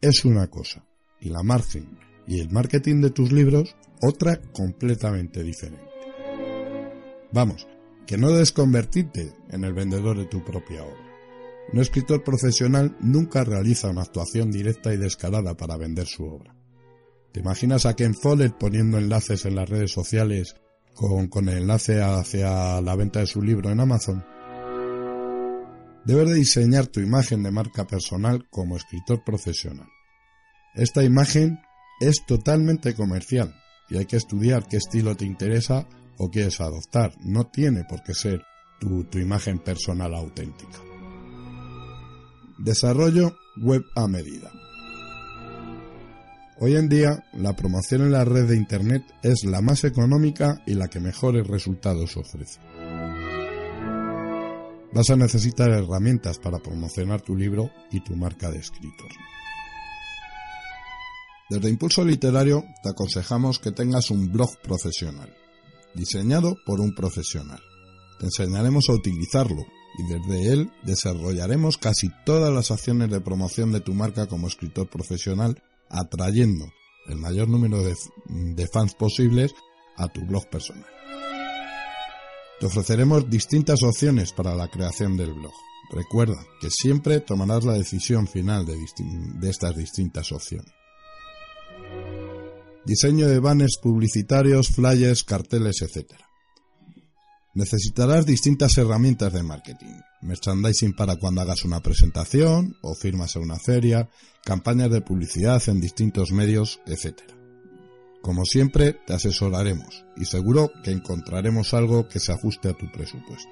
es 0.00 0.24
una 0.24 0.48
cosa 0.48 0.84
y 1.20 1.30
la 1.30 1.42
margen 1.42 1.98
y 2.26 2.40
el 2.40 2.50
marketing 2.50 3.00
de 3.00 3.10
tus 3.10 3.32
libros 3.32 3.76
otra 4.00 4.40
completamente 4.52 5.42
diferente. 5.42 5.84
Vamos, 7.32 7.66
que 8.06 8.18
no 8.18 8.30
debes 8.30 8.52
convertirte 8.52 9.32
en 9.50 9.64
el 9.64 9.72
vendedor 9.72 10.18
de 10.18 10.26
tu 10.26 10.44
propia 10.44 10.82
obra. 10.84 11.04
Un 11.72 11.80
escritor 11.80 12.22
profesional 12.22 12.96
nunca 13.00 13.42
realiza 13.44 13.88
una 13.88 14.02
actuación 14.02 14.50
directa 14.50 14.92
y 14.92 14.98
descarada 14.98 15.56
para 15.56 15.76
vender 15.76 16.06
su 16.06 16.24
obra. 16.24 16.54
¿Te 17.32 17.40
imaginas 17.40 17.86
a 17.86 17.96
Ken 17.96 18.14
Follett 18.14 18.56
poniendo 18.56 18.98
enlaces 18.98 19.44
en 19.46 19.56
las 19.56 19.68
redes 19.68 19.90
sociales 19.90 20.54
con, 20.94 21.28
con 21.28 21.48
el 21.48 21.58
enlace 21.58 22.00
hacia 22.00 22.80
la 22.80 22.94
venta 22.94 23.20
de 23.20 23.26
su 23.26 23.42
libro 23.42 23.70
en 23.70 23.80
Amazon? 23.80 24.24
Debes 26.04 26.28
de 26.28 26.34
diseñar 26.34 26.86
tu 26.86 27.00
imagen 27.00 27.42
de 27.42 27.50
marca 27.50 27.86
personal 27.86 28.46
como 28.50 28.76
escritor 28.76 29.24
profesional. 29.24 29.88
Esta 30.74 31.02
imagen 31.02 31.60
es 32.00 32.26
totalmente 32.26 32.94
comercial 32.94 33.54
y 33.88 33.96
hay 33.96 34.06
que 34.06 34.16
estudiar 34.16 34.66
qué 34.68 34.76
estilo 34.76 35.16
te 35.16 35.24
interesa 35.24 35.86
o 36.18 36.30
quieres 36.30 36.60
adoptar. 36.60 37.14
No 37.20 37.46
tiene 37.46 37.84
por 37.84 38.02
qué 38.02 38.12
ser 38.12 38.42
tu, 38.80 39.06
imagen 39.18 39.58
personal 39.58 40.14
auténtica. 40.14 40.78
Desarrollo 42.58 43.36
web 43.56 43.82
a 43.96 44.06
medida. 44.06 44.50
Hoy 46.60 46.76
en 46.76 46.88
día, 46.88 47.24
la 47.32 47.56
promoción 47.56 48.02
en 48.02 48.12
la 48.12 48.24
red 48.24 48.46
de 48.46 48.56
Internet 48.56 49.02
es 49.22 49.44
la 49.44 49.60
más 49.60 49.84
económica 49.84 50.62
y 50.66 50.74
la 50.74 50.88
que 50.88 51.00
mejores 51.00 51.46
resultados 51.46 52.16
ofrece. 52.16 52.60
Vas 54.94 55.10
a 55.10 55.16
necesitar 55.16 55.70
herramientas 55.70 56.38
para 56.38 56.58
promocionar 56.58 57.20
tu 57.20 57.34
libro 57.34 57.70
y 57.90 58.00
tu 58.00 58.14
marca 58.14 58.50
de 58.50 58.58
escritor. 58.58 59.10
Desde 61.50 61.68
Impulso 61.68 62.04
Literario 62.04 62.64
te 62.82 62.90
aconsejamos 62.90 63.58
que 63.58 63.72
tengas 63.72 64.10
un 64.10 64.32
blog 64.32 64.50
profesional 64.62 65.34
diseñado 65.94 66.56
por 66.64 66.80
un 66.80 66.94
profesional. 66.94 67.60
Te 68.18 68.26
enseñaremos 68.26 68.88
a 68.88 68.92
utilizarlo 68.92 69.64
y 69.98 70.12
desde 70.12 70.52
él 70.52 70.70
desarrollaremos 70.84 71.78
casi 71.78 72.08
todas 72.24 72.52
las 72.52 72.70
acciones 72.70 73.10
de 73.10 73.20
promoción 73.20 73.72
de 73.72 73.80
tu 73.80 73.94
marca 73.94 74.26
como 74.26 74.48
escritor 74.48 74.88
profesional, 74.88 75.62
atrayendo 75.88 76.66
el 77.06 77.16
mayor 77.16 77.48
número 77.48 77.82
de, 77.82 78.68
fans 78.72 78.94
posibles 78.94 79.52
a 79.96 80.08
tu 80.08 80.24
blog 80.26 80.48
personal. 80.48 80.93
Te 82.64 82.68
ofreceremos 82.68 83.28
distintas 83.28 83.82
opciones 83.82 84.32
para 84.32 84.54
la 84.54 84.68
creación 84.68 85.18
del 85.18 85.34
blog. 85.34 85.52
Recuerda 85.92 86.46
que 86.62 86.70
siempre 86.70 87.20
tomarás 87.20 87.62
la 87.62 87.74
decisión 87.74 88.26
final 88.26 88.64
de, 88.64 88.74
estas 89.50 89.76
distintas 89.76 90.32
opciones 90.32 90.72
diseño 92.86 93.28
de 93.28 93.38
banners 93.38 93.76
publicitarios, 93.82 94.68
flyers, 94.68 95.24
carteles, 95.24 95.82
etc. 95.82 96.12
Necesitarás 97.52 98.24
distintas 98.24 98.78
herramientas 98.78 99.34
de 99.34 99.42
marketing. 99.42 100.00
Merchandising 100.22 100.94
para 100.94 101.16
cuando 101.16 101.42
hagas 101.42 101.66
una 101.66 101.80
presentación 101.80 102.76
o 102.80 102.94
firmas 102.94 103.36
a 103.36 103.40
una 103.40 103.58
feria, 103.58 104.08
campañas 104.42 104.90
de 104.90 105.02
publicidad 105.02 105.62
en 105.68 105.82
distintos 105.82 106.32
medios, 106.32 106.80
etc. 106.86 107.43
Como 108.24 108.46
siempre, 108.46 108.94
te 108.94 109.12
asesoraremos 109.12 110.06
y 110.16 110.24
seguro 110.24 110.70
que 110.82 110.92
encontraremos 110.92 111.74
algo 111.74 112.08
que 112.08 112.20
se 112.20 112.32
ajuste 112.32 112.70
a 112.70 112.72
tu 112.72 112.90
presupuesto. 112.90 113.50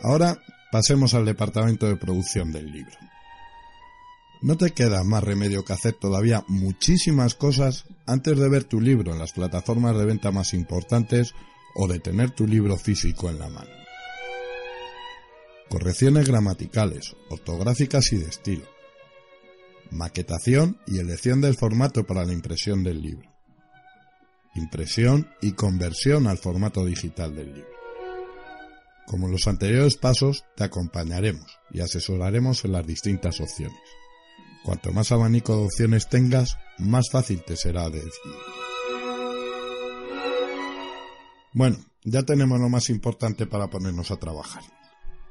Ahora 0.00 0.38
pasemos 0.72 1.12
al 1.12 1.26
departamento 1.26 1.86
de 1.86 1.96
producción 1.96 2.50
del 2.50 2.72
libro. 2.72 2.96
No 4.40 4.56
te 4.56 4.70
queda 4.70 5.04
más 5.04 5.22
remedio 5.22 5.66
que 5.66 5.74
hacer 5.74 5.92
todavía 5.92 6.44
muchísimas 6.48 7.34
cosas 7.34 7.84
antes 8.06 8.38
de 8.38 8.48
ver 8.48 8.64
tu 8.64 8.80
libro 8.80 9.12
en 9.12 9.18
las 9.18 9.32
plataformas 9.32 9.94
de 9.98 10.06
venta 10.06 10.30
más 10.30 10.54
importantes 10.54 11.34
o 11.74 11.86
de 11.86 12.00
tener 12.00 12.30
tu 12.30 12.46
libro 12.46 12.78
físico 12.78 13.28
en 13.28 13.38
la 13.38 13.50
mano. 13.50 13.70
Correcciones 15.68 16.26
gramaticales, 16.26 17.14
ortográficas 17.28 18.10
y 18.14 18.16
de 18.16 18.28
estilo. 18.30 18.81
Maquetación 19.92 20.78
y 20.86 21.00
elección 21.00 21.42
del 21.42 21.54
formato 21.54 22.06
para 22.06 22.24
la 22.24 22.32
impresión 22.32 22.82
del 22.82 23.02
libro. 23.02 23.30
Impresión 24.54 25.28
y 25.42 25.52
conversión 25.52 26.26
al 26.26 26.38
formato 26.38 26.86
digital 26.86 27.36
del 27.36 27.52
libro. 27.52 27.70
Como 29.06 29.26
en 29.26 29.32
los 29.32 29.46
anteriores 29.46 29.98
pasos, 29.98 30.44
te 30.56 30.64
acompañaremos 30.64 31.58
y 31.70 31.80
asesoraremos 31.80 32.64
en 32.64 32.72
las 32.72 32.86
distintas 32.86 33.38
opciones. 33.42 33.76
Cuanto 34.64 34.92
más 34.92 35.12
abanico 35.12 35.58
de 35.58 35.64
opciones 35.64 36.08
tengas, 36.08 36.56
más 36.78 37.10
fácil 37.10 37.42
te 37.44 37.54
será 37.54 37.90
decidir. 37.90 38.12
Bueno, 41.52 41.76
ya 42.02 42.22
tenemos 42.22 42.58
lo 42.58 42.70
más 42.70 42.88
importante 42.88 43.46
para 43.46 43.68
ponernos 43.68 44.10
a 44.10 44.16
trabajar. 44.16 44.62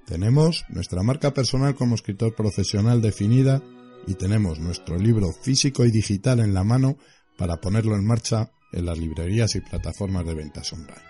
Tenemos 0.06 0.66
nuestra 0.70 1.02
marca 1.02 1.34
personal 1.34 1.74
como 1.74 1.96
escritor 1.96 2.36
profesional 2.36 3.02
definida 3.02 3.64
y 4.08 4.16
tenemos 4.16 4.60
nuestro 4.60 4.98
libro 4.98 5.32
físico 5.32 5.86
y 5.86 5.92
digital 5.92 6.40
en 6.40 6.54
la 6.54 6.64
mano 6.64 6.98
para 7.38 7.58
ponerlo 7.58 7.96
en 7.96 8.06
marcha 8.06 8.52
en 8.72 8.86
las 8.86 8.98
librerías 8.98 9.56
y 9.56 9.62
plataformas 9.62 10.26
de 10.26 10.34
ventas 10.34 10.72
online. 10.74 11.02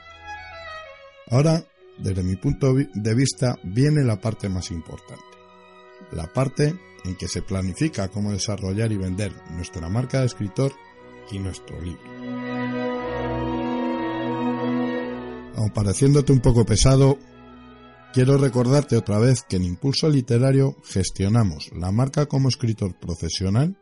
Ahora, 1.29 1.63
desde 1.97 2.23
mi 2.23 2.35
punto 2.35 2.73
de 2.73 3.15
vista, 3.15 3.57
viene 3.63 4.03
la 4.03 4.19
parte 4.19 4.49
más 4.49 4.71
importante. 4.71 5.23
La 6.11 6.31
parte 6.31 6.75
en 7.03 7.15
que 7.15 7.27
se 7.27 7.41
planifica 7.41 8.09
cómo 8.09 8.31
desarrollar 8.31 8.91
y 8.91 8.97
vender 8.97 9.31
nuestra 9.51 9.87
marca 9.89 10.19
de 10.19 10.25
escritor 10.25 10.73
y 11.31 11.39
nuestro 11.39 11.79
libro. 11.81 12.01
Aun 15.55 15.69
pareciéndote 15.71 16.31
un 16.31 16.39
poco 16.39 16.65
pesado, 16.65 17.17
quiero 18.13 18.37
recordarte 18.37 18.97
otra 18.97 19.19
vez 19.19 19.43
que 19.47 19.57
en 19.57 19.63
Impulso 19.63 20.09
Literario 20.09 20.75
gestionamos 20.83 21.71
la 21.73 21.91
marca 21.91 22.25
como 22.25 22.49
escritor 22.49 22.95
profesional 22.99 23.77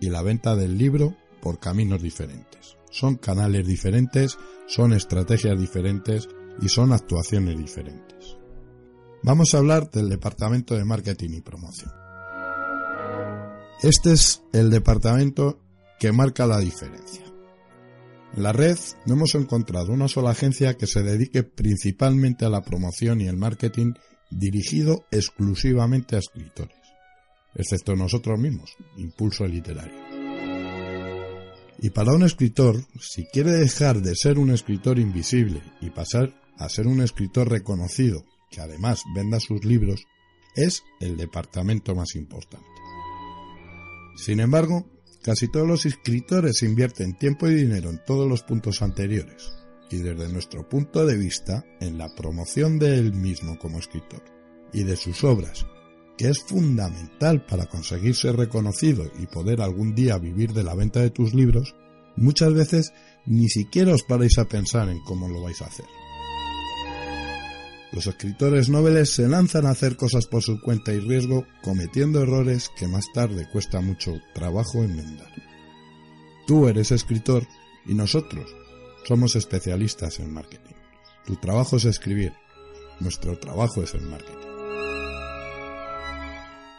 y 0.00 0.10
la 0.10 0.22
venta 0.22 0.56
del 0.56 0.78
libro 0.78 1.16
por 1.40 1.58
caminos 1.58 2.02
diferentes. 2.02 2.76
Son 2.90 3.16
canales 3.16 3.66
diferentes, 3.66 4.38
son 4.66 4.92
estrategias 4.92 5.58
diferentes 5.58 6.28
y 6.62 6.68
son 6.68 6.92
actuaciones 6.92 7.58
diferentes. 7.58 8.36
Vamos 9.22 9.54
a 9.54 9.58
hablar 9.58 9.90
del 9.90 10.08
departamento 10.08 10.74
de 10.74 10.84
marketing 10.84 11.30
y 11.30 11.40
promoción. 11.40 11.90
Este 13.82 14.12
es 14.12 14.42
el 14.52 14.70
departamento 14.70 15.60
que 15.98 16.12
marca 16.12 16.46
la 16.46 16.58
diferencia. 16.58 17.33
En 18.36 18.42
la 18.42 18.52
red 18.52 18.76
no 19.06 19.14
hemos 19.14 19.34
encontrado 19.36 19.92
una 19.92 20.08
sola 20.08 20.30
agencia 20.30 20.74
que 20.74 20.88
se 20.88 21.02
dedique 21.02 21.44
principalmente 21.44 22.44
a 22.44 22.48
la 22.48 22.62
promoción 22.62 23.20
y 23.20 23.28
el 23.28 23.36
marketing 23.36 23.94
dirigido 24.30 25.04
exclusivamente 25.12 26.16
a 26.16 26.18
escritores, 26.18 26.76
excepto 27.54 27.94
nosotros 27.94 28.38
mismos, 28.40 28.76
Impulso 28.96 29.46
Literario. 29.46 29.94
Y 31.78 31.90
para 31.90 32.12
un 32.12 32.24
escritor, 32.24 32.84
si 33.00 33.24
quiere 33.26 33.52
dejar 33.52 34.00
de 34.00 34.16
ser 34.16 34.38
un 34.38 34.50
escritor 34.50 34.98
invisible 34.98 35.62
y 35.80 35.90
pasar 35.90 36.34
a 36.58 36.68
ser 36.68 36.88
un 36.88 37.02
escritor 37.02 37.48
reconocido, 37.48 38.24
que 38.50 38.60
además 38.60 39.02
venda 39.14 39.38
sus 39.38 39.64
libros, 39.64 40.06
es 40.56 40.82
el 41.00 41.16
departamento 41.16 41.94
más 41.94 42.16
importante. 42.16 42.66
Sin 44.16 44.40
embargo, 44.40 44.86
Casi 45.24 45.48
todos 45.48 45.66
los 45.66 45.86
escritores 45.86 46.62
invierten 46.62 47.16
tiempo 47.16 47.48
y 47.48 47.54
dinero 47.54 47.88
en 47.88 47.98
todos 48.04 48.28
los 48.28 48.42
puntos 48.42 48.82
anteriores, 48.82 49.54
y 49.90 49.96
desde 49.96 50.30
nuestro 50.30 50.68
punto 50.68 51.06
de 51.06 51.16
vista, 51.16 51.64
en 51.80 51.96
la 51.96 52.14
promoción 52.14 52.78
de 52.78 52.98
él 52.98 53.14
mismo 53.14 53.58
como 53.58 53.78
escritor 53.78 54.22
y 54.74 54.82
de 54.82 54.96
sus 54.96 55.24
obras, 55.24 55.64
que 56.18 56.28
es 56.28 56.40
fundamental 56.40 57.46
para 57.46 57.64
conseguir 57.64 58.14
ser 58.14 58.36
reconocido 58.36 59.10
y 59.18 59.26
poder 59.26 59.62
algún 59.62 59.94
día 59.94 60.18
vivir 60.18 60.52
de 60.52 60.62
la 60.62 60.74
venta 60.74 61.00
de 61.00 61.08
tus 61.08 61.32
libros, 61.32 61.74
muchas 62.16 62.52
veces 62.52 62.92
ni 63.24 63.48
siquiera 63.48 63.94
os 63.94 64.02
paráis 64.02 64.36
a 64.36 64.44
pensar 64.44 64.90
en 64.90 65.00
cómo 65.04 65.26
lo 65.28 65.40
vais 65.40 65.62
a 65.62 65.66
hacer. 65.66 65.86
Los 67.94 68.08
escritores 68.08 68.68
noveles 68.68 69.10
se 69.10 69.28
lanzan 69.28 69.66
a 69.66 69.70
hacer 69.70 69.96
cosas 69.96 70.26
por 70.26 70.42
su 70.42 70.60
cuenta 70.60 70.92
y 70.92 70.98
riesgo, 70.98 71.46
cometiendo 71.62 72.20
errores 72.20 72.68
que 72.76 72.88
más 72.88 73.04
tarde 73.14 73.48
cuesta 73.52 73.80
mucho 73.80 74.14
trabajo 74.34 74.82
enmendar. 74.82 75.30
Tú 76.44 76.66
eres 76.66 76.90
escritor 76.90 77.46
y 77.86 77.94
nosotros 77.94 78.52
somos 79.06 79.36
especialistas 79.36 80.18
en 80.18 80.34
marketing. 80.34 80.74
Tu 81.24 81.36
trabajo 81.36 81.76
es 81.76 81.84
escribir, 81.84 82.32
nuestro 82.98 83.38
trabajo 83.38 83.84
es 83.84 83.94
el 83.94 84.02
marketing. 84.02 84.48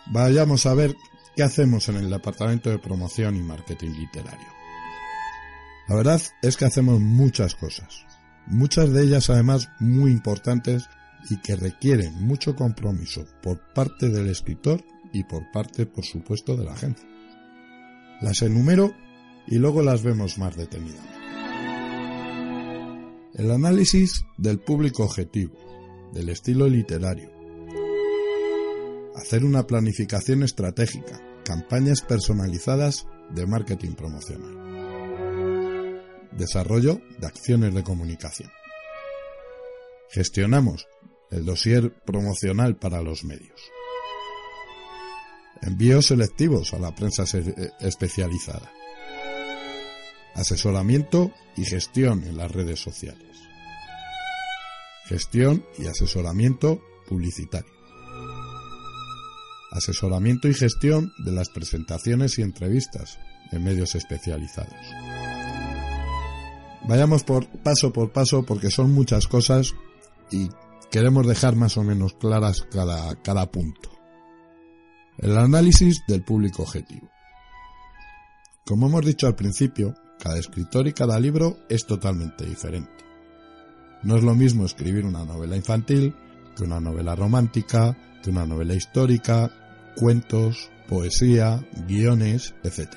Vayamos 0.07 0.65
a 0.65 0.73
ver 0.73 0.97
qué 1.33 1.43
hacemos 1.43 1.87
en 1.87 1.95
el 1.95 2.09
departamento 2.09 2.69
de 2.69 2.77
promoción 2.77 3.37
y 3.37 3.41
marketing 3.41 3.91
literario. 3.91 4.47
La 5.87 5.95
verdad 5.95 6.21
es 6.41 6.57
que 6.57 6.65
hacemos 6.65 6.99
muchas 6.99 7.55
cosas, 7.55 8.05
muchas 8.47 8.91
de 8.91 9.03
ellas 9.03 9.29
además 9.29 9.69
muy 9.79 10.11
importantes 10.11 10.89
y 11.29 11.37
que 11.37 11.55
requieren 11.55 12.13
mucho 12.25 12.55
compromiso 12.55 13.25
por 13.41 13.59
parte 13.73 14.09
del 14.09 14.29
escritor 14.29 14.83
y 15.11 15.23
por 15.23 15.49
parte, 15.51 15.85
por 15.85 16.05
supuesto, 16.05 16.55
de 16.55 16.65
la 16.65 16.73
agencia. 16.73 17.07
Las 18.21 18.41
enumero 18.41 18.93
y 19.47 19.57
luego 19.57 19.81
las 19.81 20.03
vemos 20.03 20.37
más 20.37 20.55
detenidamente. 20.55 21.15
El 23.33 23.51
análisis 23.51 24.25
del 24.37 24.59
público 24.59 25.03
objetivo, 25.03 25.57
del 26.13 26.29
estilo 26.29 26.67
literario. 26.67 27.31
Hacer 29.15 29.43
una 29.43 29.67
planificación 29.67 30.43
estratégica, 30.43 31.21
campañas 31.43 32.01
personalizadas 32.01 33.07
de 33.31 33.45
marketing 33.45 33.91
promocional. 33.91 34.65
Desarrollo 36.37 37.01
de 37.19 37.27
acciones 37.27 37.73
de 37.73 37.83
comunicación. 37.83 38.49
Gestionamos 40.09 40.87
el 41.31 41.45
dossier 41.45 41.93
promocional 42.05 42.77
para 42.77 43.01
los 43.01 43.23
medios. 43.23 43.59
Envíos 45.61 46.07
selectivos 46.07 46.73
a 46.73 46.79
la 46.79 46.93
prensa 46.93 47.23
eh, 47.33 47.71
especializada. 47.79 48.71
Asesoramiento 50.35 51.31
y 51.55 51.65
gestión 51.65 52.23
en 52.23 52.37
las 52.37 52.51
redes 52.51 52.79
sociales. 52.79 53.37
Gestión 55.05 55.65
y 55.77 55.87
asesoramiento 55.87 56.81
publicitario. 57.07 57.71
Asesoramiento 59.71 60.47
y 60.47 60.53
gestión 60.53 61.13
de 61.19 61.31
las 61.31 61.49
presentaciones 61.49 62.37
y 62.37 62.41
entrevistas 62.41 63.19
en 63.51 63.63
medios 63.63 63.95
especializados. 63.95 64.73
Vayamos 66.87 67.23
por 67.23 67.47
paso 67.63 67.91
por 67.91 68.11
paso 68.11 68.43
porque 68.43 68.69
son 68.69 68.91
muchas 68.91 69.27
cosas 69.27 69.73
y 70.31 70.49
queremos 70.91 71.27
dejar 71.27 71.55
más 71.55 71.77
o 71.77 71.83
menos 71.83 72.13
claras 72.13 72.61
cada, 72.71 73.15
cada 73.21 73.51
punto. 73.51 73.89
El 75.17 75.37
análisis 75.37 76.03
del 76.07 76.23
público 76.23 76.63
objetivo. 76.63 77.09
Como 78.65 78.87
hemos 78.87 79.05
dicho 79.05 79.27
al 79.27 79.35
principio, 79.35 79.95
cada 80.19 80.39
escritor 80.39 80.87
y 80.87 80.93
cada 80.93 81.19
libro 81.19 81.57
es 81.69 81.85
totalmente 81.85 82.45
diferente. 82.45 82.91
No 84.03 84.17
es 84.17 84.23
lo 84.23 84.35
mismo 84.35 84.65
escribir 84.65 85.05
una 85.05 85.25
novela 85.25 85.55
infantil 85.55 86.15
que 86.55 86.63
una 86.63 86.79
novela 86.79 87.15
romántica, 87.15 87.97
que 88.23 88.29
una 88.29 88.45
novela 88.45 88.73
histórica, 88.73 89.51
cuentos, 89.95 90.69
poesía, 90.87 91.65
guiones, 91.87 92.55
etc. 92.63 92.89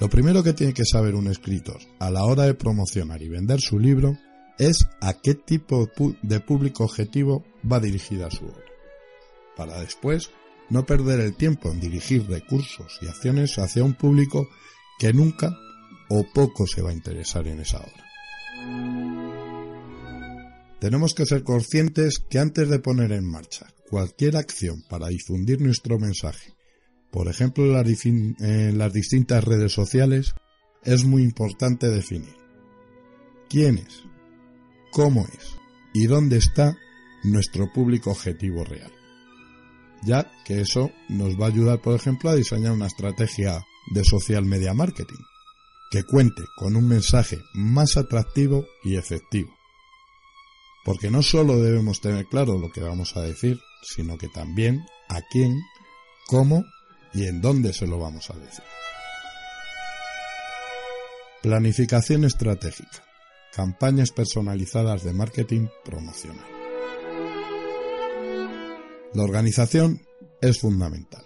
Lo 0.00 0.08
primero 0.08 0.42
que 0.42 0.52
tiene 0.52 0.74
que 0.74 0.84
saber 0.84 1.14
un 1.14 1.26
escritor 1.26 1.78
a 1.98 2.10
la 2.10 2.24
hora 2.24 2.44
de 2.44 2.54
promocionar 2.54 3.20
y 3.22 3.28
vender 3.28 3.60
su 3.60 3.78
libro 3.78 4.16
es 4.58 4.86
a 5.00 5.14
qué 5.14 5.34
tipo 5.34 5.88
de 6.22 6.40
público 6.40 6.84
objetivo 6.84 7.44
va 7.70 7.80
dirigida 7.80 8.30
su 8.30 8.44
obra, 8.44 8.64
para 9.56 9.80
después 9.80 10.30
no 10.70 10.84
perder 10.84 11.20
el 11.20 11.34
tiempo 11.34 11.70
en 11.70 11.80
dirigir 11.80 12.28
recursos 12.28 12.98
y 13.00 13.06
acciones 13.06 13.58
hacia 13.58 13.84
un 13.84 13.94
público 13.94 14.48
que 14.98 15.12
nunca 15.12 15.56
o 16.08 16.24
poco 16.34 16.66
se 16.66 16.82
va 16.82 16.90
a 16.90 16.94
interesar 16.94 17.46
en 17.46 17.60
esa 17.60 17.78
obra. 17.78 18.04
Tenemos 20.80 21.14
que 21.14 21.26
ser 21.26 21.42
conscientes 21.42 22.18
que 22.18 22.38
antes 22.38 22.68
de 22.68 22.78
poner 22.78 23.12
en 23.12 23.28
marcha 23.28 23.66
cualquier 23.90 24.36
acción 24.36 24.82
para 24.88 25.08
difundir 25.08 25.60
nuestro 25.60 25.98
mensaje, 25.98 26.54
por 27.10 27.28
ejemplo 27.28 27.64
en 27.64 28.78
las, 28.78 28.92
distintas 28.92 29.44
redes 29.44 29.72
sociales, 29.72 30.34
es 30.84 31.04
muy 31.04 31.22
importante 31.22 31.88
definir 31.88 32.36
quién 33.48 33.78
es, 33.78 34.04
cómo 34.90 35.26
es 35.26 35.56
y 35.92 36.06
dónde 36.06 36.38
está 36.38 36.76
nuestro 37.24 37.72
público 37.72 38.10
objetivo 38.10 38.64
real. 38.64 38.92
Ya 40.04 40.30
que 40.44 40.60
eso 40.60 40.92
nos 41.08 41.40
va 41.40 41.46
a 41.46 41.48
ayudar, 41.48 41.80
por 41.80 41.94
ejemplo, 41.94 42.30
a 42.30 42.36
diseñar 42.36 42.72
una 42.72 42.86
estrategia 42.86 43.64
de 43.92 44.04
social 44.04 44.44
media 44.44 44.74
marketing 44.74 45.22
que 45.90 46.04
cuente 46.04 46.42
con 46.56 46.76
un 46.76 46.86
mensaje 46.86 47.38
más 47.54 47.96
atractivo 47.96 48.66
y 48.84 48.96
efectivo. 48.96 49.50
Porque 50.84 51.10
no 51.10 51.22
solo 51.22 51.58
debemos 51.58 52.00
tener 52.00 52.26
claro 52.26 52.58
lo 52.58 52.70
que 52.70 52.80
vamos 52.80 53.16
a 53.16 53.22
decir, 53.22 53.58
sino 53.82 54.18
que 54.18 54.28
también 54.28 54.84
a 55.08 55.20
quién, 55.30 55.58
cómo 56.26 56.64
y 57.14 57.26
en 57.26 57.40
dónde 57.40 57.72
se 57.72 57.86
lo 57.86 57.98
vamos 57.98 58.30
a 58.30 58.34
decir. 58.34 58.64
Planificación 61.42 62.24
estratégica. 62.24 63.07
Campañas 63.54 64.12
personalizadas 64.12 65.02
de 65.02 65.12
marketing 65.12 65.68
promocional. 65.84 66.46
La 69.14 69.22
organización 69.22 70.02
es 70.40 70.60
fundamental. 70.60 71.24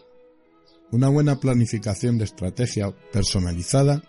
Una 0.93 1.09
buena 1.09 1.41
planificación 1.41 2.19
de 2.19 2.25
estrategia 2.25 2.95
personalizada, 3.13 4.03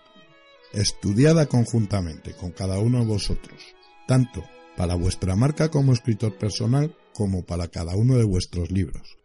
estudiada 0.72 1.46
conjuntamente 1.46 2.34
con 2.34 2.52
cada 2.52 2.78
uno 2.78 3.00
de 3.00 3.06
vosotros, 3.06 3.74
tanto 4.06 4.44
para 4.76 4.94
vuestra 4.94 5.34
marca 5.36 5.70
como 5.70 5.92
escritor 5.92 6.38
personal 6.38 6.96
como 7.14 7.44
para 7.44 7.68
cada 7.68 7.96
uno 7.96 8.16
de 8.16 8.24
vuestros 8.24 8.70
libros, 8.70 9.18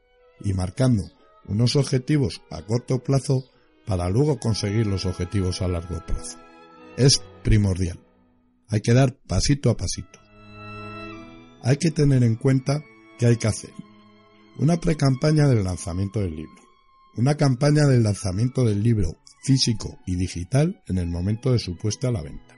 y 0.43 0.53
marcando 0.53 1.03
unos 1.47 1.75
objetivos 1.75 2.41
a 2.49 2.61
corto 2.63 3.03
plazo 3.03 3.43
para 3.85 4.09
luego 4.09 4.39
conseguir 4.39 4.87
los 4.87 5.05
objetivos 5.05 5.61
a 5.61 5.67
largo 5.67 6.03
plazo. 6.05 6.37
Es 6.97 7.21
primordial. 7.43 7.99
Hay 8.69 8.81
que 8.81 8.93
dar 8.93 9.15
pasito 9.27 9.69
a 9.69 9.77
pasito. 9.77 10.19
Hay 11.63 11.77
que 11.77 11.91
tener 11.91 12.23
en 12.23 12.35
cuenta 12.35 12.83
que 13.17 13.25
hay 13.25 13.37
que 13.37 13.47
hacer 13.47 13.71
una 14.57 14.77
pre-campaña 14.77 15.47
del 15.47 15.63
lanzamiento 15.63 16.19
del 16.19 16.35
libro, 16.35 16.61
una 17.15 17.35
campaña 17.35 17.85
del 17.85 18.03
lanzamiento 18.03 18.65
del 18.65 18.83
libro 18.83 19.17
físico 19.41 19.99
y 20.05 20.15
digital 20.15 20.83
en 20.87 20.97
el 20.97 21.07
momento 21.07 21.51
de 21.51 21.59
su 21.59 21.77
puesta 21.77 22.09
a 22.09 22.11
la 22.11 22.21
venta, 22.21 22.55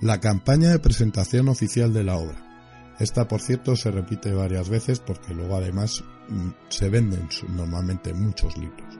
la 0.00 0.20
campaña 0.20 0.70
de 0.70 0.78
presentación 0.78 1.48
oficial 1.48 1.92
de 1.94 2.04
la 2.04 2.16
obra, 2.16 2.52
esta, 3.02 3.26
por 3.26 3.40
cierto, 3.40 3.74
se 3.74 3.90
repite 3.90 4.32
varias 4.32 4.68
veces 4.68 5.00
porque 5.00 5.34
luego 5.34 5.56
además 5.56 6.04
mm, 6.28 6.50
se 6.68 6.88
venden 6.88 7.28
normalmente 7.48 8.14
muchos 8.14 8.56
libros. 8.56 8.96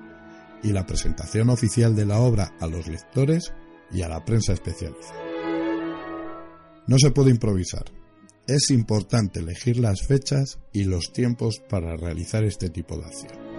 Y 0.62 0.72
la 0.72 0.86
presentación 0.86 1.50
oficial 1.50 1.94
de 1.94 2.06
la 2.06 2.18
obra 2.18 2.52
a 2.60 2.66
los 2.66 2.88
lectores 2.88 3.52
y 3.92 4.02
a 4.02 4.08
la 4.08 4.24
prensa 4.24 4.54
especializada. 4.54 5.21
No 6.86 6.98
se 6.98 7.10
puede 7.10 7.30
improvisar. 7.30 7.84
Es 8.46 8.70
importante 8.70 9.40
elegir 9.40 9.78
las 9.78 10.06
fechas 10.06 10.58
y 10.72 10.84
los 10.84 11.12
tiempos 11.12 11.60
para 11.68 11.96
realizar 11.96 12.44
este 12.44 12.70
tipo 12.70 12.96
de 12.96 13.04
acción. 13.04 13.52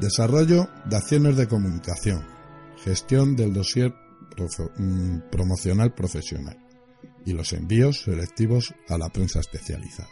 Desarrollo 0.00 0.68
de 0.86 0.96
acciones 0.96 1.36
de 1.36 1.46
comunicación. 1.46 2.24
Gestión 2.82 3.36
del 3.36 3.52
dossier 3.52 3.92
mm, 4.78 5.30
promocional 5.30 5.94
profesional 5.94 6.56
y 7.26 7.32
los 7.32 7.52
envíos 7.52 8.02
selectivos 8.02 8.74
a 8.88 8.96
la 8.96 9.10
prensa 9.10 9.40
especializada. 9.40 10.08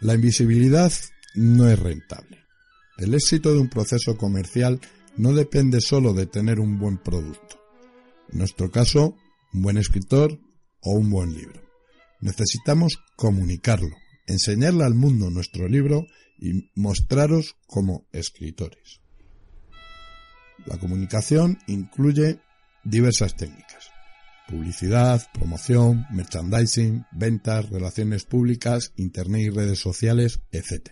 La 0.00 0.14
invisibilidad 0.14 0.92
no 1.34 1.68
es 1.68 1.78
rentable. 1.78 2.44
El 2.98 3.14
éxito 3.14 3.52
de 3.52 3.60
un 3.60 3.68
proceso 3.68 4.16
comercial 4.16 4.80
no 5.16 5.32
depende 5.32 5.80
solo 5.80 6.12
de 6.12 6.26
tener 6.26 6.60
un 6.60 6.78
buen 6.78 6.98
producto. 6.98 7.55
En 8.32 8.38
nuestro 8.38 8.70
caso, 8.70 9.16
un 9.52 9.62
buen 9.62 9.76
escritor 9.76 10.38
o 10.80 10.92
un 10.92 11.10
buen 11.10 11.34
libro. 11.34 11.62
Necesitamos 12.20 12.98
comunicarlo, 13.16 13.94
enseñarle 14.26 14.84
al 14.84 14.94
mundo 14.94 15.30
nuestro 15.30 15.68
libro 15.68 16.06
y 16.38 16.70
mostraros 16.74 17.56
como 17.66 18.06
escritores. 18.12 19.00
La 20.64 20.78
comunicación 20.78 21.58
incluye 21.66 22.40
diversas 22.84 23.36
técnicas 23.36 23.90
publicidad, 24.46 25.22
promoción, 25.32 26.06
merchandising, 26.10 27.04
ventas, 27.12 27.68
relaciones 27.68 28.24
públicas, 28.24 28.92
internet 28.96 29.42
y 29.42 29.50
redes 29.50 29.78
sociales, 29.78 30.40
etc. 30.52 30.90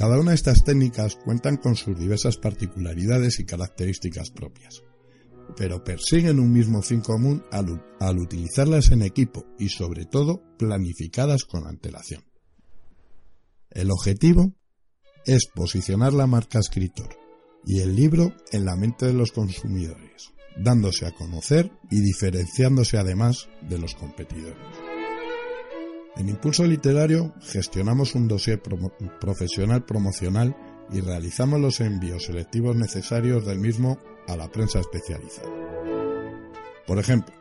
Cada 0.00 0.18
una 0.18 0.30
de 0.30 0.36
estas 0.36 0.64
técnicas 0.64 1.14
cuentan 1.14 1.58
con 1.58 1.76
sus 1.76 1.98
diversas 1.98 2.38
particularidades 2.38 3.38
y 3.38 3.44
características 3.44 4.30
propias, 4.30 4.82
pero 5.58 5.84
persiguen 5.84 6.40
un 6.40 6.50
mismo 6.50 6.80
fin 6.80 7.02
común 7.02 7.44
al, 7.50 8.18
utilizarlas 8.18 8.92
en 8.92 9.02
equipo 9.02 9.44
y 9.58 9.68
sobre 9.68 10.06
todo 10.06 10.42
planificadas 10.58 11.44
con 11.44 11.66
antelación. 11.66 12.24
El 13.68 13.90
objetivo 13.90 14.54
es 15.26 15.44
posicionar 15.54 16.14
la 16.14 16.26
marca 16.26 16.60
escritor 16.60 17.10
y 17.66 17.80
el 17.80 17.94
libro 17.94 18.34
en 18.52 18.64
la 18.64 18.76
mente 18.76 19.04
de 19.04 19.12
los 19.12 19.32
consumidores, 19.32 20.32
dándose 20.56 21.04
a 21.04 21.12
conocer 21.12 21.70
y 21.90 22.00
diferenciándose 22.00 22.96
además 22.96 23.50
de 23.68 23.76
los 23.76 23.94
competidores. 23.96 24.89
En 26.20 26.28
Impulso 26.28 26.66
Literario 26.66 27.32
gestionamos 27.40 28.14
un 28.14 28.28
dossier 28.28 28.60
profesional 28.60 29.86
promocional 29.86 30.54
y 30.92 31.00
realizamos 31.00 31.58
los 31.58 31.80
envíos 31.80 32.24
selectivos 32.24 32.76
necesarios 32.76 33.46
del 33.46 33.58
mismo 33.58 33.98
a 34.28 34.36
la 34.36 34.50
prensa 34.50 34.80
especializada. 34.80 35.48
Por 36.86 36.98
ejemplo, 36.98 37.34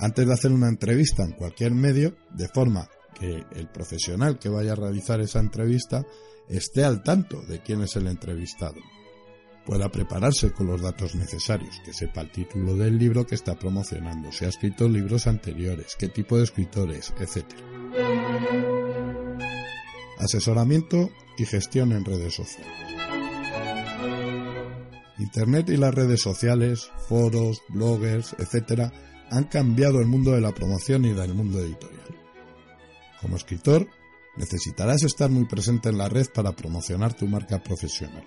antes 0.00 0.26
de 0.26 0.32
hacer 0.32 0.50
una 0.50 0.68
entrevista 0.68 1.22
en 1.22 1.30
cualquier 1.30 1.74
medio, 1.74 2.16
de 2.34 2.48
forma 2.48 2.88
que 3.14 3.44
el 3.52 3.68
profesional 3.68 4.36
que 4.40 4.48
vaya 4.48 4.72
a 4.72 4.76
realizar 4.76 5.20
esa 5.20 5.38
entrevista 5.38 6.04
esté 6.48 6.82
al 6.82 7.04
tanto 7.04 7.40
de 7.42 7.62
quién 7.62 7.82
es 7.82 7.94
el 7.94 8.08
entrevistado, 8.08 8.80
pueda 9.64 9.88
prepararse 9.90 10.52
con 10.52 10.66
los 10.66 10.80
datos 10.80 11.14
necesarios, 11.14 11.80
que 11.84 11.92
sepa 11.92 12.22
el 12.22 12.30
título 12.30 12.76
del 12.76 12.98
libro 12.98 13.26
que 13.26 13.34
está 13.34 13.58
promocionando, 13.58 14.32
si 14.32 14.44
ha 14.44 14.48
escrito 14.48 14.88
libros 14.88 15.26
anteriores, 15.26 15.96
qué 15.98 16.08
tipo 16.08 16.36
de 16.36 16.44
escritores, 16.44 17.12
etc. 17.20 17.44
Asesoramiento 20.18 21.10
y 21.38 21.46
gestión 21.46 21.92
en 21.92 22.04
redes 22.04 22.34
sociales. 22.34 22.72
Internet 25.18 25.68
y 25.70 25.76
las 25.76 25.94
redes 25.94 26.20
sociales, 26.20 26.90
foros, 27.08 27.62
bloggers, 27.68 28.34
etc., 28.38 28.92
han 29.30 29.44
cambiado 29.44 30.00
el 30.00 30.06
mundo 30.06 30.32
de 30.32 30.40
la 30.40 30.52
promoción 30.52 31.04
y 31.04 31.12
del 31.12 31.34
mundo 31.34 31.60
editorial. 31.60 32.02
Como 33.20 33.36
escritor, 33.36 33.88
necesitarás 34.36 35.04
estar 35.04 35.30
muy 35.30 35.46
presente 35.46 35.88
en 35.88 35.98
la 35.98 36.08
red 36.08 36.26
para 36.34 36.52
promocionar 36.52 37.14
tu 37.14 37.26
marca 37.26 37.62
profesional. 37.62 38.24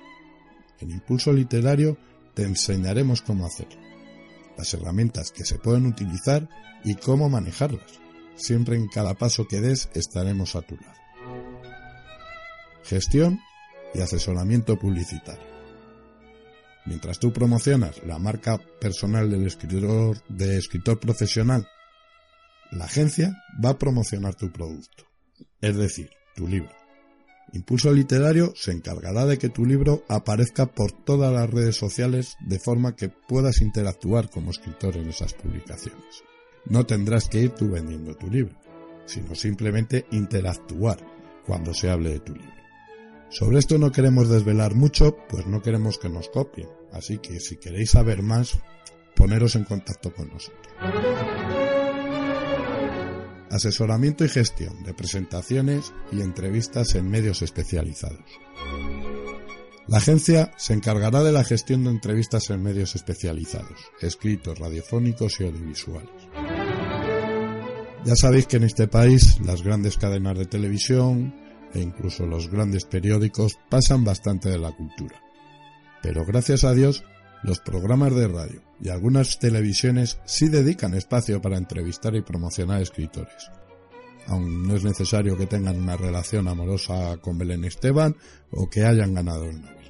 En 0.80 0.92
Impulso 0.92 1.32
Literario 1.32 1.98
te 2.34 2.44
enseñaremos 2.44 3.22
cómo 3.22 3.46
hacerlo, 3.46 3.80
las 4.58 4.74
herramientas 4.74 5.32
que 5.32 5.46
se 5.46 5.58
pueden 5.58 5.86
utilizar 5.86 6.50
y 6.84 6.96
cómo 6.96 7.30
manejarlas. 7.30 8.00
Siempre 8.36 8.76
en 8.76 8.88
cada 8.88 9.14
paso 9.14 9.48
que 9.48 9.62
des 9.62 9.90
estaremos 9.94 10.56
a 10.56 10.62
tu 10.62 10.76
lado. 10.76 10.94
Gestión 12.84 13.40
y 13.94 14.02
asesoramiento 14.02 14.78
publicitario. 14.78 15.56
Mientras 16.86 17.18
tú 17.18 17.34
promocionas 17.34 18.04
la 18.04 18.20
marca 18.20 18.60
personal 18.80 19.32
del 19.32 19.48
escritor, 19.48 20.22
de 20.28 20.58
escritor 20.58 21.00
profesional, 21.00 21.68
la 22.72 22.86
agencia 22.86 23.44
va 23.64 23.70
a 23.70 23.78
promocionar 23.80 24.36
tu 24.36 24.52
producto, 24.52 25.06
es 25.62 25.76
decir, 25.76 26.12
tu 26.36 26.48
libro. 26.48 26.85
Impulso 27.54 27.94
Literario 27.94 28.54
se 28.56 28.72
encargará 28.72 29.26
de 29.26 29.38
que 29.38 29.50
tu 29.50 29.66
libro 29.66 30.04
aparezca 30.08 30.66
por 30.66 30.92
todas 30.92 31.32
las 31.32 31.50
redes 31.50 31.76
sociales 31.76 32.38
de 32.42 32.60
forma 32.60 32.96
que 32.96 33.10
puedas 33.10 33.62
interactuar 33.62 34.30
como 34.30 34.52
escritor 34.52 34.98
en 34.98 35.10
esas 35.10 35.34
publicaciones. 35.34 36.24
No 36.66 36.86
tendrás 36.86 37.30
que 37.30 37.42
ir 37.42 37.52
tú 37.52 37.70
vendiendo 37.70 38.16
tu 38.16 38.28
libro, 38.30 38.56
sino 39.06 39.36
simplemente 39.36 40.06
interactuar 40.12 40.98
cuando 41.46 41.74
se 41.74 41.90
hable 41.90 42.12
de 42.12 42.20
tu 42.20 42.34
libro. 42.34 42.56
Sobre 43.30 43.60
esto 43.60 43.78
no 43.78 43.92
queremos 43.92 44.30
desvelar 44.30 44.76
mucho, 44.76 45.16
pues 45.30 45.46
no 45.48 45.62
queremos 45.62 45.98
que 45.98 46.10
nos 46.10 46.30
copien, 46.30 46.70
así 46.92 47.20
que 47.20 47.40
si 47.40 47.58
queréis 47.58 47.92
saber 47.92 48.22
más, 48.22 48.58
poneros 49.16 49.56
en 49.56 49.64
contacto 49.64 50.14
con 50.14 50.30
nosotros 50.30 51.65
asesoramiento 53.56 54.26
y 54.26 54.30
gestión 54.30 54.84
de 54.84 54.94
presentaciones 54.94 55.94
y 56.12 56.22
entrevistas 56.22 56.96
en 56.96 57.10
medios 57.10 57.42
especializados. 57.42 58.26
La 59.88 59.98
agencia 59.98 60.52
se 60.58 60.74
encargará 60.74 61.24
de 61.24 61.32
la 61.32 61.44
gestión 61.44 61.84
de 61.84 61.92
entrevistas 61.92 62.50
en 62.50 62.64
medios 62.64 62.96
especializados, 62.96 63.80
escritos, 64.02 64.58
radiofónicos 64.58 65.40
y 65.40 65.46
audiovisuales. 65.46 66.10
Ya 68.04 68.16
sabéis 68.16 68.48
que 68.48 68.58
en 68.58 68.64
este 68.64 68.88
país 68.88 69.40
las 69.42 69.62
grandes 69.62 69.98
cadenas 69.98 70.38
de 70.38 70.46
televisión 70.46 71.36
e 71.74 71.82
incluso 71.82 72.26
los 72.26 72.50
grandes 72.50 72.86
periódicos 72.86 73.58
pasan 73.70 74.04
bastante 74.04 74.50
de 74.50 74.58
la 74.58 74.72
cultura. 74.72 75.22
Pero 76.02 76.26
gracias 76.26 76.64
a 76.64 76.74
Dios, 76.74 77.04
los 77.44 77.60
programas 77.60 78.16
de 78.16 78.28
radio 78.28 78.65
y 78.80 78.90
algunas 78.90 79.40
televisiones 79.40 80.20
sí 80.26 80.50
dedican 80.50 80.94
espacio 80.94 81.42
para 81.42 81.58
entrevistar 81.58 82.16
y 82.16 82.22
promocionar 82.22 82.82
escritores. 82.82 83.50
Aún 84.28 84.68
no 84.68 84.76
es 84.76 84.84
necesario 84.84 85.38
que 85.38 85.46
tengan 85.46 85.80
una 85.80 85.98
relación 85.98 86.48
amorosa 86.48 87.18
con 87.18 87.38
Belén 87.38 87.64
Esteban 87.64 88.16
o 88.52 88.68
que 88.70 88.84
hayan 88.84 89.14
ganado 89.14 89.46
el 89.46 89.62
Nobel. 89.62 89.86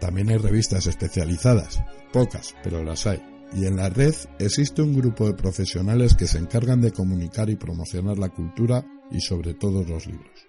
También 0.00 0.30
hay 0.30 0.38
revistas 0.38 0.86
especializadas, 0.86 1.82
pocas, 2.12 2.54
pero 2.62 2.82
las 2.82 3.06
hay. 3.06 3.22
Y 3.54 3.66
en 3.66 3.76
la 3.76 3.90
red 3.90 4.14
existe 4.38 4.80
un 4.80 4.94
grupo 4.94 5.26
de 5.26 5.34
profesionales 5.34 6.14
que 6.14 6.26
se 6.26 6.38
encargan 6.38 6.80
de 6.80 6.92
comunicar 6.92 7.50
y 7.50 7.56
promocionar 7.56 8.18
la 8.18 8.30
cultura 8.30 8.84
y 9.10 9.20
sobre 9.20 9.54
todo 9.54 9.84
los 9.84 10.06
libros. 10.06 10.46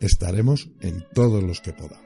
Estaremos 0.00 0.70
en 0.80 1.04
todos 1.12 1.42
los 1.42 1.60
que 1.60 1.74
podamos. 1.74 2.02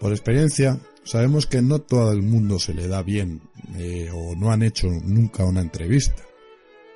Por 0.00 0.12
experiencia, 0.12 0.80
sabemos 1.04 1.46
que 1.46 1.62
no 1.62 1.80
todo 1.80 2.12
el 2.12 2.22
mundo 2.22 2.58
se 2.58 2.74
le 2.74 2.88
da 2.88 3.02
bien 3.02 3.42
eh, 3.76 4.10
o 4.12 4.34
no 4.34 4.50
han 4.50 4.62
hecho 4.62 4.88
nunca 4.88 5.44
una 5.44 5.60
entrevista, 5.60 6.22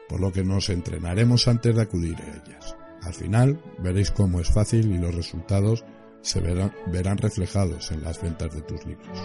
por 0.09 0.21
lo 0.21 0.33
que 0.33 0.45
nos 0.45 0.69
entrenaremos 0.71 1.49
antes 1.49 1.75
de 1.75 1.83
acudir 1.83 2.17
a 2.17 2.29
ellas. 2.29 2.77
Al 3.03 3.15
final 3.15 3.63
veréis 3.79 4.11
cómo 4.11 4.41
es 4.41 4.49
fácil 4.49 4.93
y 4.93 4.99
los 4.99 5.15
resultados 5.15 5.85
se 6.23 6.41
verán, 6.41 6.75
verán 6.89 7.19
reflejados 7.19 7.91
en 7.93 8.03
las 8.03 8.21
ventas 8.21 8.55
de 8.55 8.63
tus 8.63 8.85
libros. 8.85 9.19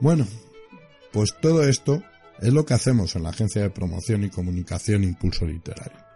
Bueno, 0.00 0.26
pues 1.12 1.34
todo 1.40 1.64
esto 1.64 2.02
es 2.40 2.52
lo 2.52 2.64
que 2.64 2.74
hacemos 2.74 3.16
en 3.16 3.24
la 3.24 3.30
Agencia 3.30 3.62
de 3.62 3.70
Promoción 3.70 4.24
y 4.24 4.30
Comunicación 4.30 5.04
Impulso 5.04 5.44
Literario. 5.44 6.07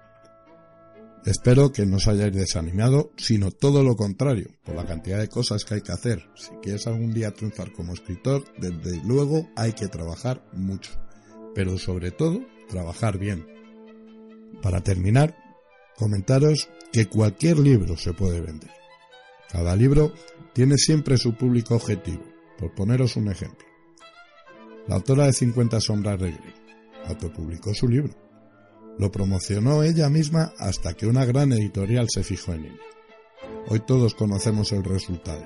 Espero 1.25 1.71
que 1.71 1.87
no 1.87 1.97
os 1.99 2.09
hayáis 2.09 2.35
desanimado, 2.35 3.13
sino 3.17 3.53
todo 3.53 3.85
lo 3.85 3.95
contrario, 3.95 4.51
por 4.65 4.75
la 4.75 4.85
cantidad 4.85 5.21
de 5.21 5.29
cosas 5.29 5.65
que 5.65 5.75
hay 5.75 5.81
que 5.81 5.93
hacer. 5.93 6.27
Si 6.35 6.51
quieres 6.63 6.87
algún 6.89 7.13
día 7.13 7.33
triunfar 7.33 7.73
como 7.73 7.93
escritor, 7.93 8.45
desde 8.59 9.01
luego 9.05 9.49
hay 9.55 9.73
que 9.73 9.87
trabajar 9.87 10.45
mucho, 10.53 10.91
pero 11.55 11.79
sobre 11.79 12.11
todo 12.11 12.41
trabajar 12.69 13.19
bien. 13.19 13.47
Para 14.63 14.83
terminar, 14.83 15.37
comentaros 15.97 16.69
que 16.93 17.07
cualquier 17.07 17.59
libro 17.59 17.97
se 17.97 18.13
puede 18.13 18.41
vender. 18.41 18.71
Cada 19.49 19.77
libro 19.77 20.13
tiene 20.55 20.77
siempre 20.77 21.19
su 21.19 21.37
público 21.37 21.77
objetivo. 21.77 22.25
Por 22.59 22.75
poneros 22.75 23.17
un 23.17 23.31
ejemplo. 23.31 23.67
La 24.87 24.97
autora 24.97 25.27
de 25.27 25.33
50 25.33 25.81
sombras 25.81 26.19
de 26.21 26.33
Grey 26.33 26.55
autopublicó 27.07 27.75
su 27.75 27.89
libro. 27.89 28.22
Lo 28.99 29.11
promocionó 29.11 29.83
ella 29.83 30.09
misma 30.09 30.53
hasta 30.59 30.95
que 30.95 31.07
una 31.07 31.25
gran 31.25 31.53
editorial 31.53 32.07
se 32.11 32.23
fijó 32.23 32.53
en 32.53 32.67
ella. 32.67 32.81
Hoy 33.69 33.81
todos 33.81 34.15
conocemos 34.15 34.73
el 34.73 34.85
resultado. 34.85 35.45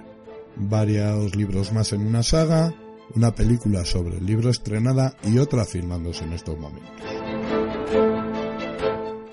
Varios 0.57 1.37
libros 1.37 1.73
más 1.73 1.93
en 1.93 2.07
una 2.07 2.23
saga, 2.23 2.75
una 3.15 3.35
película 3.35 3.85
sobre 3.85 4.19
el 4.19 4.27
libro 4.27 4.51
estrenada 4.51 5.17
y 5.23 5.39
otra 5.39 5.65
filmándose 5.65 6.25
en 6.25 6.33
estos 6.33 6.59
momentos. 6.59 6.91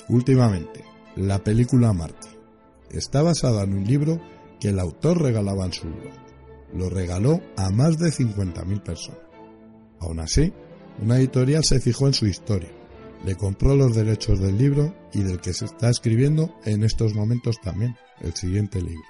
Últimamente, 0.09 0.83
la 1.15 1.43
película 1.43 1.93
Marte 1.93 2.27
está 2.91 3.21
basada 3.21 3.63
en 3.63 3.73
un 3.73 3.85
libro 3.85 4.21
que 4.59 4.69
el 4.69 4.79
autor 4.79 5.21
regalaba 5.21 5.65
en 5.65 5.73
su 5.73 5.87
blog. 5.87 6.13
Lo 6.73 6.89
regaló 6.89 7.41
a 7.57 7.69
más 7.69 7.97
de 7.97 8.09
50.000 8.09 8.83
personas. 8.83 9.19
Aún 9.99 10.19
así, 10.19 10.53
una 11.01 11.17
editorial 11.17 11.63
se 11.63 11.79
fijó 11.79 12.07
en 12.07 12.13
su 12.13 12.27
historia, 12.27 12.69
le 13.23 13.35
compró 13.35 13.75
los 13.75 13.95
derechos 13.95 14.39
del 14.39 14.57
libro 14.57 14.93
y 15.13 15.23
del 15.23 15.39
que 15.39 15.53
se 15.53 15.65
está 15.65 15.89
escribiendo 15.89 16.55
en 16.65 16.83
estos 16.83 17.13
momentos 17.15 17.59
también, 17.61 17.95
el 18.21 18.33
siguiente 18.33 18.81
libro. 18.81 19.03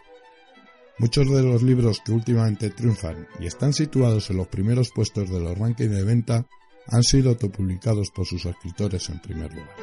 Muchos 0.99 1.29
de 1.29 1.41
los 1.41 1.63
libros 1.63 2.01
que 2.05 2.11
últimamente 2.11 2.69
triunfan 2.69 3.27
y 3.39 3.47
están 3.47 3.73
situados 3.73 4.29
en 4.29 4.37
los 4.37 4.47
primeros 4.47 4.91
puestos 4.93 5.29
de 5.29 5.39
los 5.39 5.57
de 5.57 6.03
venta 6.03 6.45
han 6.87 7.03
sido 7.03 7.31
autopublicados 7.31 8.11
por 8.11 8.25
sus 8.27 8.45
escritores 8.45 9.09
en 9.09 9.19
primer 9.19 9.51
lugar. 9.51 9.75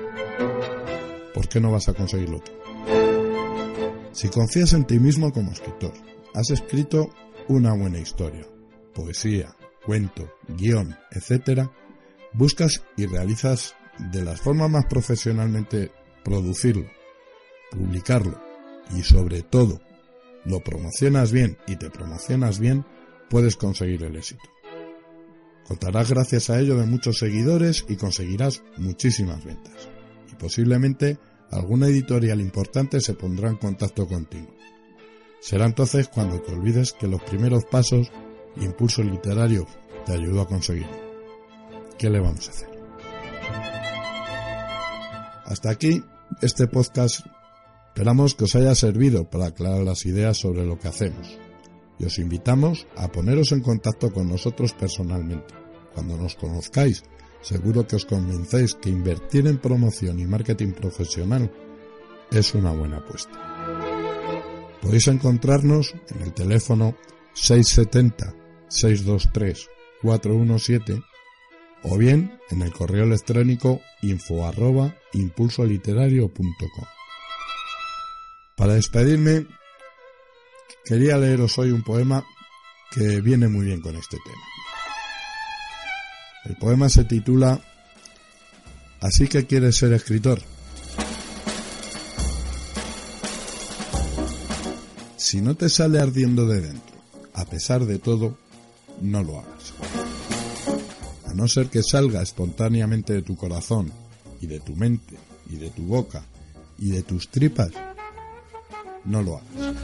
¿Por 1.34 1.48
qué 1.48 1.60
no 1.60 1.72
vas 1.72 1.88
a 1.88 1.94
conseguirlo 1.94 2.40
tú? 2.40 2.52
Si 4.12 4.28
confías 4.28 4.72
en 4.72 4.84
ti 4.84 4.98
mismo 4.98 5.32
como 5.32 5.50
escritor, 5.50 5.92
has 6.34 6.50
escrito 6.50 7.10
una 7.48 7.74
buena 7.74 7.98
historia, 7.98 8.46
poesía, 8.94 9.56
cuento, 9.84 10.30
guion, 10.48 10.96
etc., 11.10 11.68
buscas 12.32 12.84
y 12.96 13.06
realizas 13.06 13.74
de 14.12 14.24
las 14.24 14.40
formas 14.40 14.70
más 14.70 14.86
profesionalmente 14.86 15.90
producirlo, 16.24 16.86
publicarlo 17.70 18.40
y 18.96 19.02
sobre 19.02 19.42
todo 19.42 19.80
lo 20.44 20.60
promocionas 20.60 21.32
bien 21.32 21.58
y 21.66 21.76
te 21.76 21.90
promocionas 21.90 22.58
bien, 22.58 22.84
puedes 23.28 23.56
conseguir 23.56 24.02
el 24.04 24.16
éxito. 24.16 24.42
Contarás 25.66 26.10
gracias 26.10 26.50
a 26.50 26.58
ello 26.58 26.76
de 26.76 26.86
muchos 26.86 27.18
seguidores 27.18 27.84
y 27.88 27.96
conseguirás 27.96 28.62
muchísimas 28.76 29.44
ventas. 29.44 29.88
Y 30.32 30.34
posiblemente 30.34 31.18
alguna 31.50 31.86
editorial 31.86 32.40
importante 32.40 33.00
se 33.00 33.14
pondrá 33.14 33.50
en 33.50 33.56
contacto 33.56 34.06
contigo. 34.08 34.52
Será 35.40 35.66
entonces 35.66 36.08
cuando 36.08 36.40
te 36.40 36.52
olvides 36.52 36.92
que 36.92 37.06
los 37.06 37.22
primeros 37.22 37.64
pasos 37.64 38.10
impulso 38.56 39.02
literario 39.02 39.66
te 40.04 40.12
ayudó 40.12 40.42
a 40.42 40.48
conseguir. 40.48 40.88
¿Qué 41.98 42.10
le 42.10 42.20
vamos 42.20 42.48
a 42.48 42.50
hacer? 42.50 42.69
Hasta 45.50 45.70
aquí 45.70 46.04
este 46.42 46.68
podcast. 46.68 47.26
Esperamos 47.88 48.36
que 48.36 48.44
os 48.44 48.54
haya 48.54 48.72
servido 48.76 49.28
para 49.28 49.46
aclarar 49.46 49.82
las 49.82 50.06
ideas 50.06 50.38
sobre 50.38 50.64
lo 50.64 50.78
que 50.78 50.86
hacemos. 50.86 51.36
Y 51.98 52.04
os 52.04 52.20
invitamos 52.20 52.86
a 52.96 53.08
poneros 53.08 53.50
en 53.50 53.60
contacto 53.60 54.12
con 54.12 54.28
nosotros 54.28 54.72
personalmente. 54.74 55.52
Cuando 55.92 56.16
nos 56.16 56.36
conozcáis 56.36 57.02
seguro 57.42 57.84
que 57.84 57.96
os 57.96 58.04
convencéis 58.04 58.76
que 58.76 58.90
invertir 58.90 59.48
en 59.48 59.58
promoción 59.58 60.20
y 60.20 60.24
marketing 60.24 60.70
profesional 60.70 61.50
es 62.30 62.54
una 62.54 62.70
buena 62.70 62.98
apuesta. 62.98 63.36
Podéis 64.80 65.08
encontrarnos 65.08 65.96
en 66.14 66.22
el 66.22 66.32
teléfono 66.32 66.94
670 67.34 68.36
623 68.68 69.68
417 70.00 71.09
o 71.82 71.96
bien 71.96 72.38
en 72.50 72.62
el 72.62 72.72
correo 72.72 73.04
electrónico 73.04 73.80
info 74.02 74.46
arroba. 74.46 74.94
Para 78.56 78.74
despedirme, 78.74 79.46
quería 80.84 81.16
leeros 81.16 81.58
hoy 81.58 81.70
un 81.70 81.82
poema 81.82 82.24
que 82.90 83.20
viene 83.20 83.48
muy 83.48 83.66
bien 83.66 83.80
con 83.80 83.96
este 83.96 84.18
tema. 84.24 84.42
El 86.44 86.56
poema 86.56 86.88
se 86.88 87.04
titula 87.04 87.60
Así 89.00 89.28
que 89.28 89.46
quieres 89.46 89.76
ser 89.76 89.92
escritor. 89.92 90.40
Si 95.16 95.40
no 95.40 95.54
te 95.54 95.68
sale 95.68 96.00
ardiendo 96.00 96.46
de 96.46 96.60
dentro, 96.60 96.96
a 97.34 97.44
pesar 97.44 97.86
de 97.86 97.98
todo, 97.98 98.36
no 99.00 99.22
lo 99.22 99.38
hagas. 99.38 99.99
A 101.30 101.34
no 101.34 101.46
ser 101.46 101.68
que 101.68 101.84
salga 101.84 102.22
espontáneamente 102.22 103.12
de 103.12 103.22
tu 103.22 103.36
corazón 103.36 103.92
y 104.40 104.48
de 104.48 104.58
tu 104.58 104.74
mente 104.74 105.16
y 105.48 105.58
de 105.58 105.70
tu 105.70 105.84
boca 105.84 106.24
y 106.76 106.90
de 106.90 107.04
tus 107.04 107.28
tripas, 107.28 107.70
no 109.04 109.22
lo 109.22 109.36
hagas. 109.36 109.76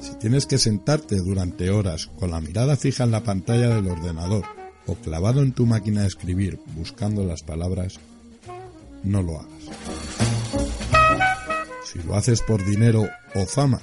Si 0.00 0.14
tienes 0.16 0.46
que 0.46 0.58
sentarte 0.58 1.18
durante 1.18 1.70
horas 1.70 2.08
con 2.18 2.32
la 2.32 2.40
mirada 2.40 2.76
fija 2.76 3.04
en 3.04 3.12
la 3.12 3.22
pantalla 3.22 3.68
del 3.68 3.86
ordenador 3.86 4.44
o 4.86 4.96
clavado 4.96 5.42
en 5.42 5.52
tu 5.52 5.64
máquina 5.64 6.00
de 6.00 6.08
escribir 6.08 6.58
buscando 6.74 7.24
las 7.24 7.44
palabras, 7.44 8.00
no 9.04 9.22
lo 9.22 9.38
hagas. 9.38 9.52
Si 11.84 12.00
lo 12.00 12.16
haces 12.16 12.40
por 12.42 12.64
dinero 12.64 13.08
o 13.36 13.46
fama, 13.46 13.80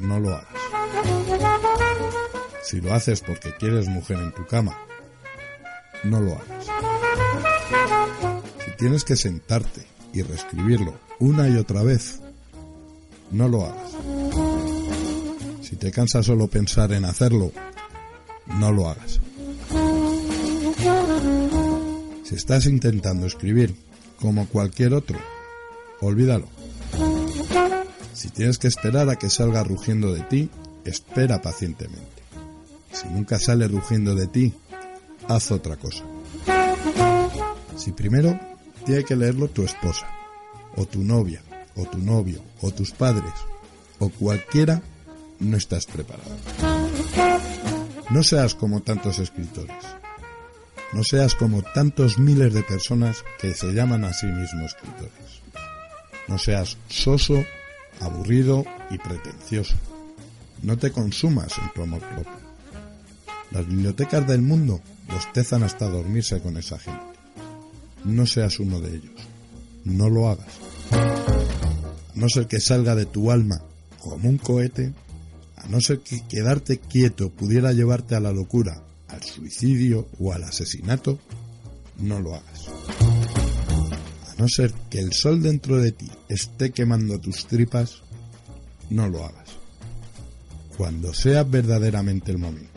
no 0.00 0.20
lo 0.20 0.36
hagas. 0.36 0.54
Si 2.62 2.80
lo 2.80 2.94
haces 2.94 3.20
porque 3.22 3.52
quieres 3.58 3.88
mujer 3.88 4.18
en 4.18 4.32
tu 4.32 4.46
cama, 4.46 4.78
no 6.04 6.20
lo 6.20 6.32
hagas. 6.32 6.66
Si 8.64 8.76
tienes 8.76 9.04
que 9.04 9.16
sentarte 9.16 9.86
y 10.12 10.22
reescribirlo 10.22 10.94
una 11.18 11.48
y 11.48 11.56
otra 11.56 11.82
vez, 11.82 12.20
no 13.30 13.48
lo 13.48 13.64
hagas. 13.64 13.92
Si 15.62 15.76
te 15.76 15.90
cansa 15.90 16.22
solo 16.22 16.48
pensar 16.48 16.92
en 16.92 17.04
hacerlo, 17.04 17.52
no 18.46 18.72
lo 18.72 18.88
hagas. 18.88 19.20
Si 22.24 22.34
estás 22.34 22.66
intentando 22.66 23.26
escribir 23.26 23.74
como 24.20 24.46
cualquier 24.48 24.94
otro, 24.94 25.18
olvídalo. 26.00 26.48
Si 28.12 28.28
tienes 28.30 28.58
que 28.58 28.68
esperar 28.68 29.08
a 29.08 29.16
que 29.16 29.30
salga 29.30 29.64
rugiendo 29.64 30.12
de 30.12 30.20
ti, 30.22 30.50
espera 30.84 31.40
pacientemente. 31.40 32.22
Si 32.92 33.08
nunca 33.08 33.38
sale 33.38 33.68
rugiendo 33.68 34.14
de 34.14 34.26
ti, 34.26 34.54
haz 35.28 35.50
otra 35.50 35.76
cosa. 35.76 36.04
Si 37.76 37.92
primero 37.92 38.38
tiene 38.84 39.04
que 39.04 39.16
leerlo 39.16 39.48
tu 39.48 39.64
esposa, 39.64 40.06
o 40.76 40.86
tu 40.86 41.02
novia, 41.02 41.42
o 41.76 41.84
tu 41.84 41.98
novio, 41.98 42.42
o 42.60 42.70
tus 42.70 42.92
padres, 42.92 43.32
o 43.98 44.08
cualquiera, 44.08 44.82
no 45.40 45.56
estás 45.56 45.86
preparado. 45.86 46.36
No 48.10 48.22
seas 48.22 48.54
como 48.54 48.82
tantos 48.82 49.18
escritores. 49.18 49.76
No 50.92 51.02
seas 51.04 51.34
como 51.34 51.62
tantos 51.62 52.18
miles 52.18 52.52
de 52.52 52.62
personas 52.62 53.24
que 53.40 53.54
se 53.54 53.72
llaman 53.72 54.04
a 54.04 54.12
sí 54.12 54.26
mismos 54.26 54.74
escritores. 54.74 55.42
No 56.28 56.38
seas 56.38 56.76
soso, 56.88 57.42
aburrido 58.00 58.64
y 58.90 58.98
pretencioso. 58.98 59.74
No 60.62 60.76
te 60.76 60.92
consumas 60.92 61.56
en 61.58 61.72
tu 61.72 61.82
amor 61.82 62.00
propio. 62.00 62.51
Las 63.52 63.66
bibliotecas 63.66 64.26
del 64.26 64.40
mundo 64.40 64.80
bostezan 65.12 65.62
hasta 65.62 65.88
dormirse 65.88 66.40
con 66.40 66.56
esa 66.56 66.78
gente. 66.78 67.04
No 68.04 68.26
seas 68.26 68.58
uno 68.58 68.80
de 68.80 68.96
ellos. 68.96 69.12
No 69.84 70.08
lo 70.08 70.28
hagas. 70.30 70.48
A 70.90 72.12
no 72.14 72.28
ser 72.30 72.46
que 72.46 72.60
salga 72.60 72.94
de 72.94 73.04
tu 73.04 73.30
alma 73.30 73.62
como 74.00 74.30
un 74.30 74.38
cohete, 74.38 74.94
a 75.56 75.68
no 75.68 75.80
ser 75.82 76.00
que 76.00 76.26
quedarte 76.26 76.78
quieto 76.78 77.30
pudiera 77.30 77.72
llevarte 77.72 78.14
a 78.14 78.20
la 78.20 78.32
locura, 78.32 78.82
al 79.08 79.22
suicidio 79.22 80.08
o 80.18 80.32
al 80.32 80.44
asesinato, 80.44 81.18
no 81.98 82.20
lo 82.20 82.34
hagas. 82.34 82.68
A 84.30 84.34
no 84.38 84.48
ser 84.48 84.72
que 84.88 84.98
el 84.98 85.12
sol 85.12 85.42
dentro 85.42 85.78
de 85.78 85.92
ti 85.92 86.10
esté 86.28 86.70
quemando 86.70 87.20
tus 87.20 87.46
tripas, 87.46 88.02
no 88.88 89.08
lo 89.08 89.26
hagas. 89.26 89.50
Cuando 90.78 91.12
sea 91.12 91.44
verdaderamente 91.44 92.32
el 92.32 92.38
momento 92.38 92.71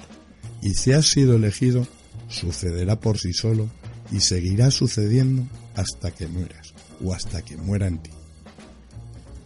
y 0.65 0.73
si 0.73 0.93
has 0.93 1.05
sido 1.05 1.35
elegido, 1.35 1.85
sucederá 2.27 2.99
por 2.99 3.19
sí 3.19 3.33
solo 3.33 3.69
y 4.11 4.19
seguirá 4.19 4.71
sucediendo 4.71 5.43
hasta 5.75 6.09
que 6.09 6.25
mueras 6.25 6.73
o 7.03 7.13
hasta 7.13 7.43
que 7.43 7.55
muera 7.55 7.85
en 7.85 7.99
ti. 7.99 8.09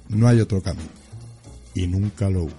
No 0.07 0.29
hay 0.29 0.39
otro 0.39 0.61
camino 0.61 0.87
y 1.75 1.87
nunca 1.87 2.29
lo 2.29 2.43
hubo. 2.43 2.53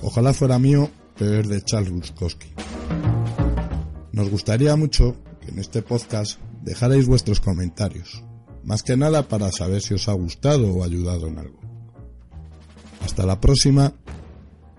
Ojalá 0.00 0.32
fuera 0.32 0.58
mío 0.58 0.90
beber 1.20 1.48
de 1.48 1.60
Charles 1.60 1.92
Bukowski. 1.92 2.48
Nos 4.12 4.30
gustaría 4.30 4.74
mucho 4.74 5.14
que 5.42 5.50
en 5.50 5.58
este 5.58 5.82
podcast 5.82 6.40
dejarais 6.62 7.06
vuestros 7.06 7.40
comentarios, 7.40 8.24
más 8.64 8.82
que 8.82 8.96
nada 8.96 9.28
para 9.28 9.52
saber 9.52 9.82
si 9.82 9.92
os 9.92 10.08
ha 10.08 10.14
gustado 10.14 10.72
o 10.72 10.82
ayudado 10.82 11.26
en 11.26 11.38
algo. 11.40 11.60
Hasta 13.02 13.26
la 13.26 13.38
próxima 13.38 13.92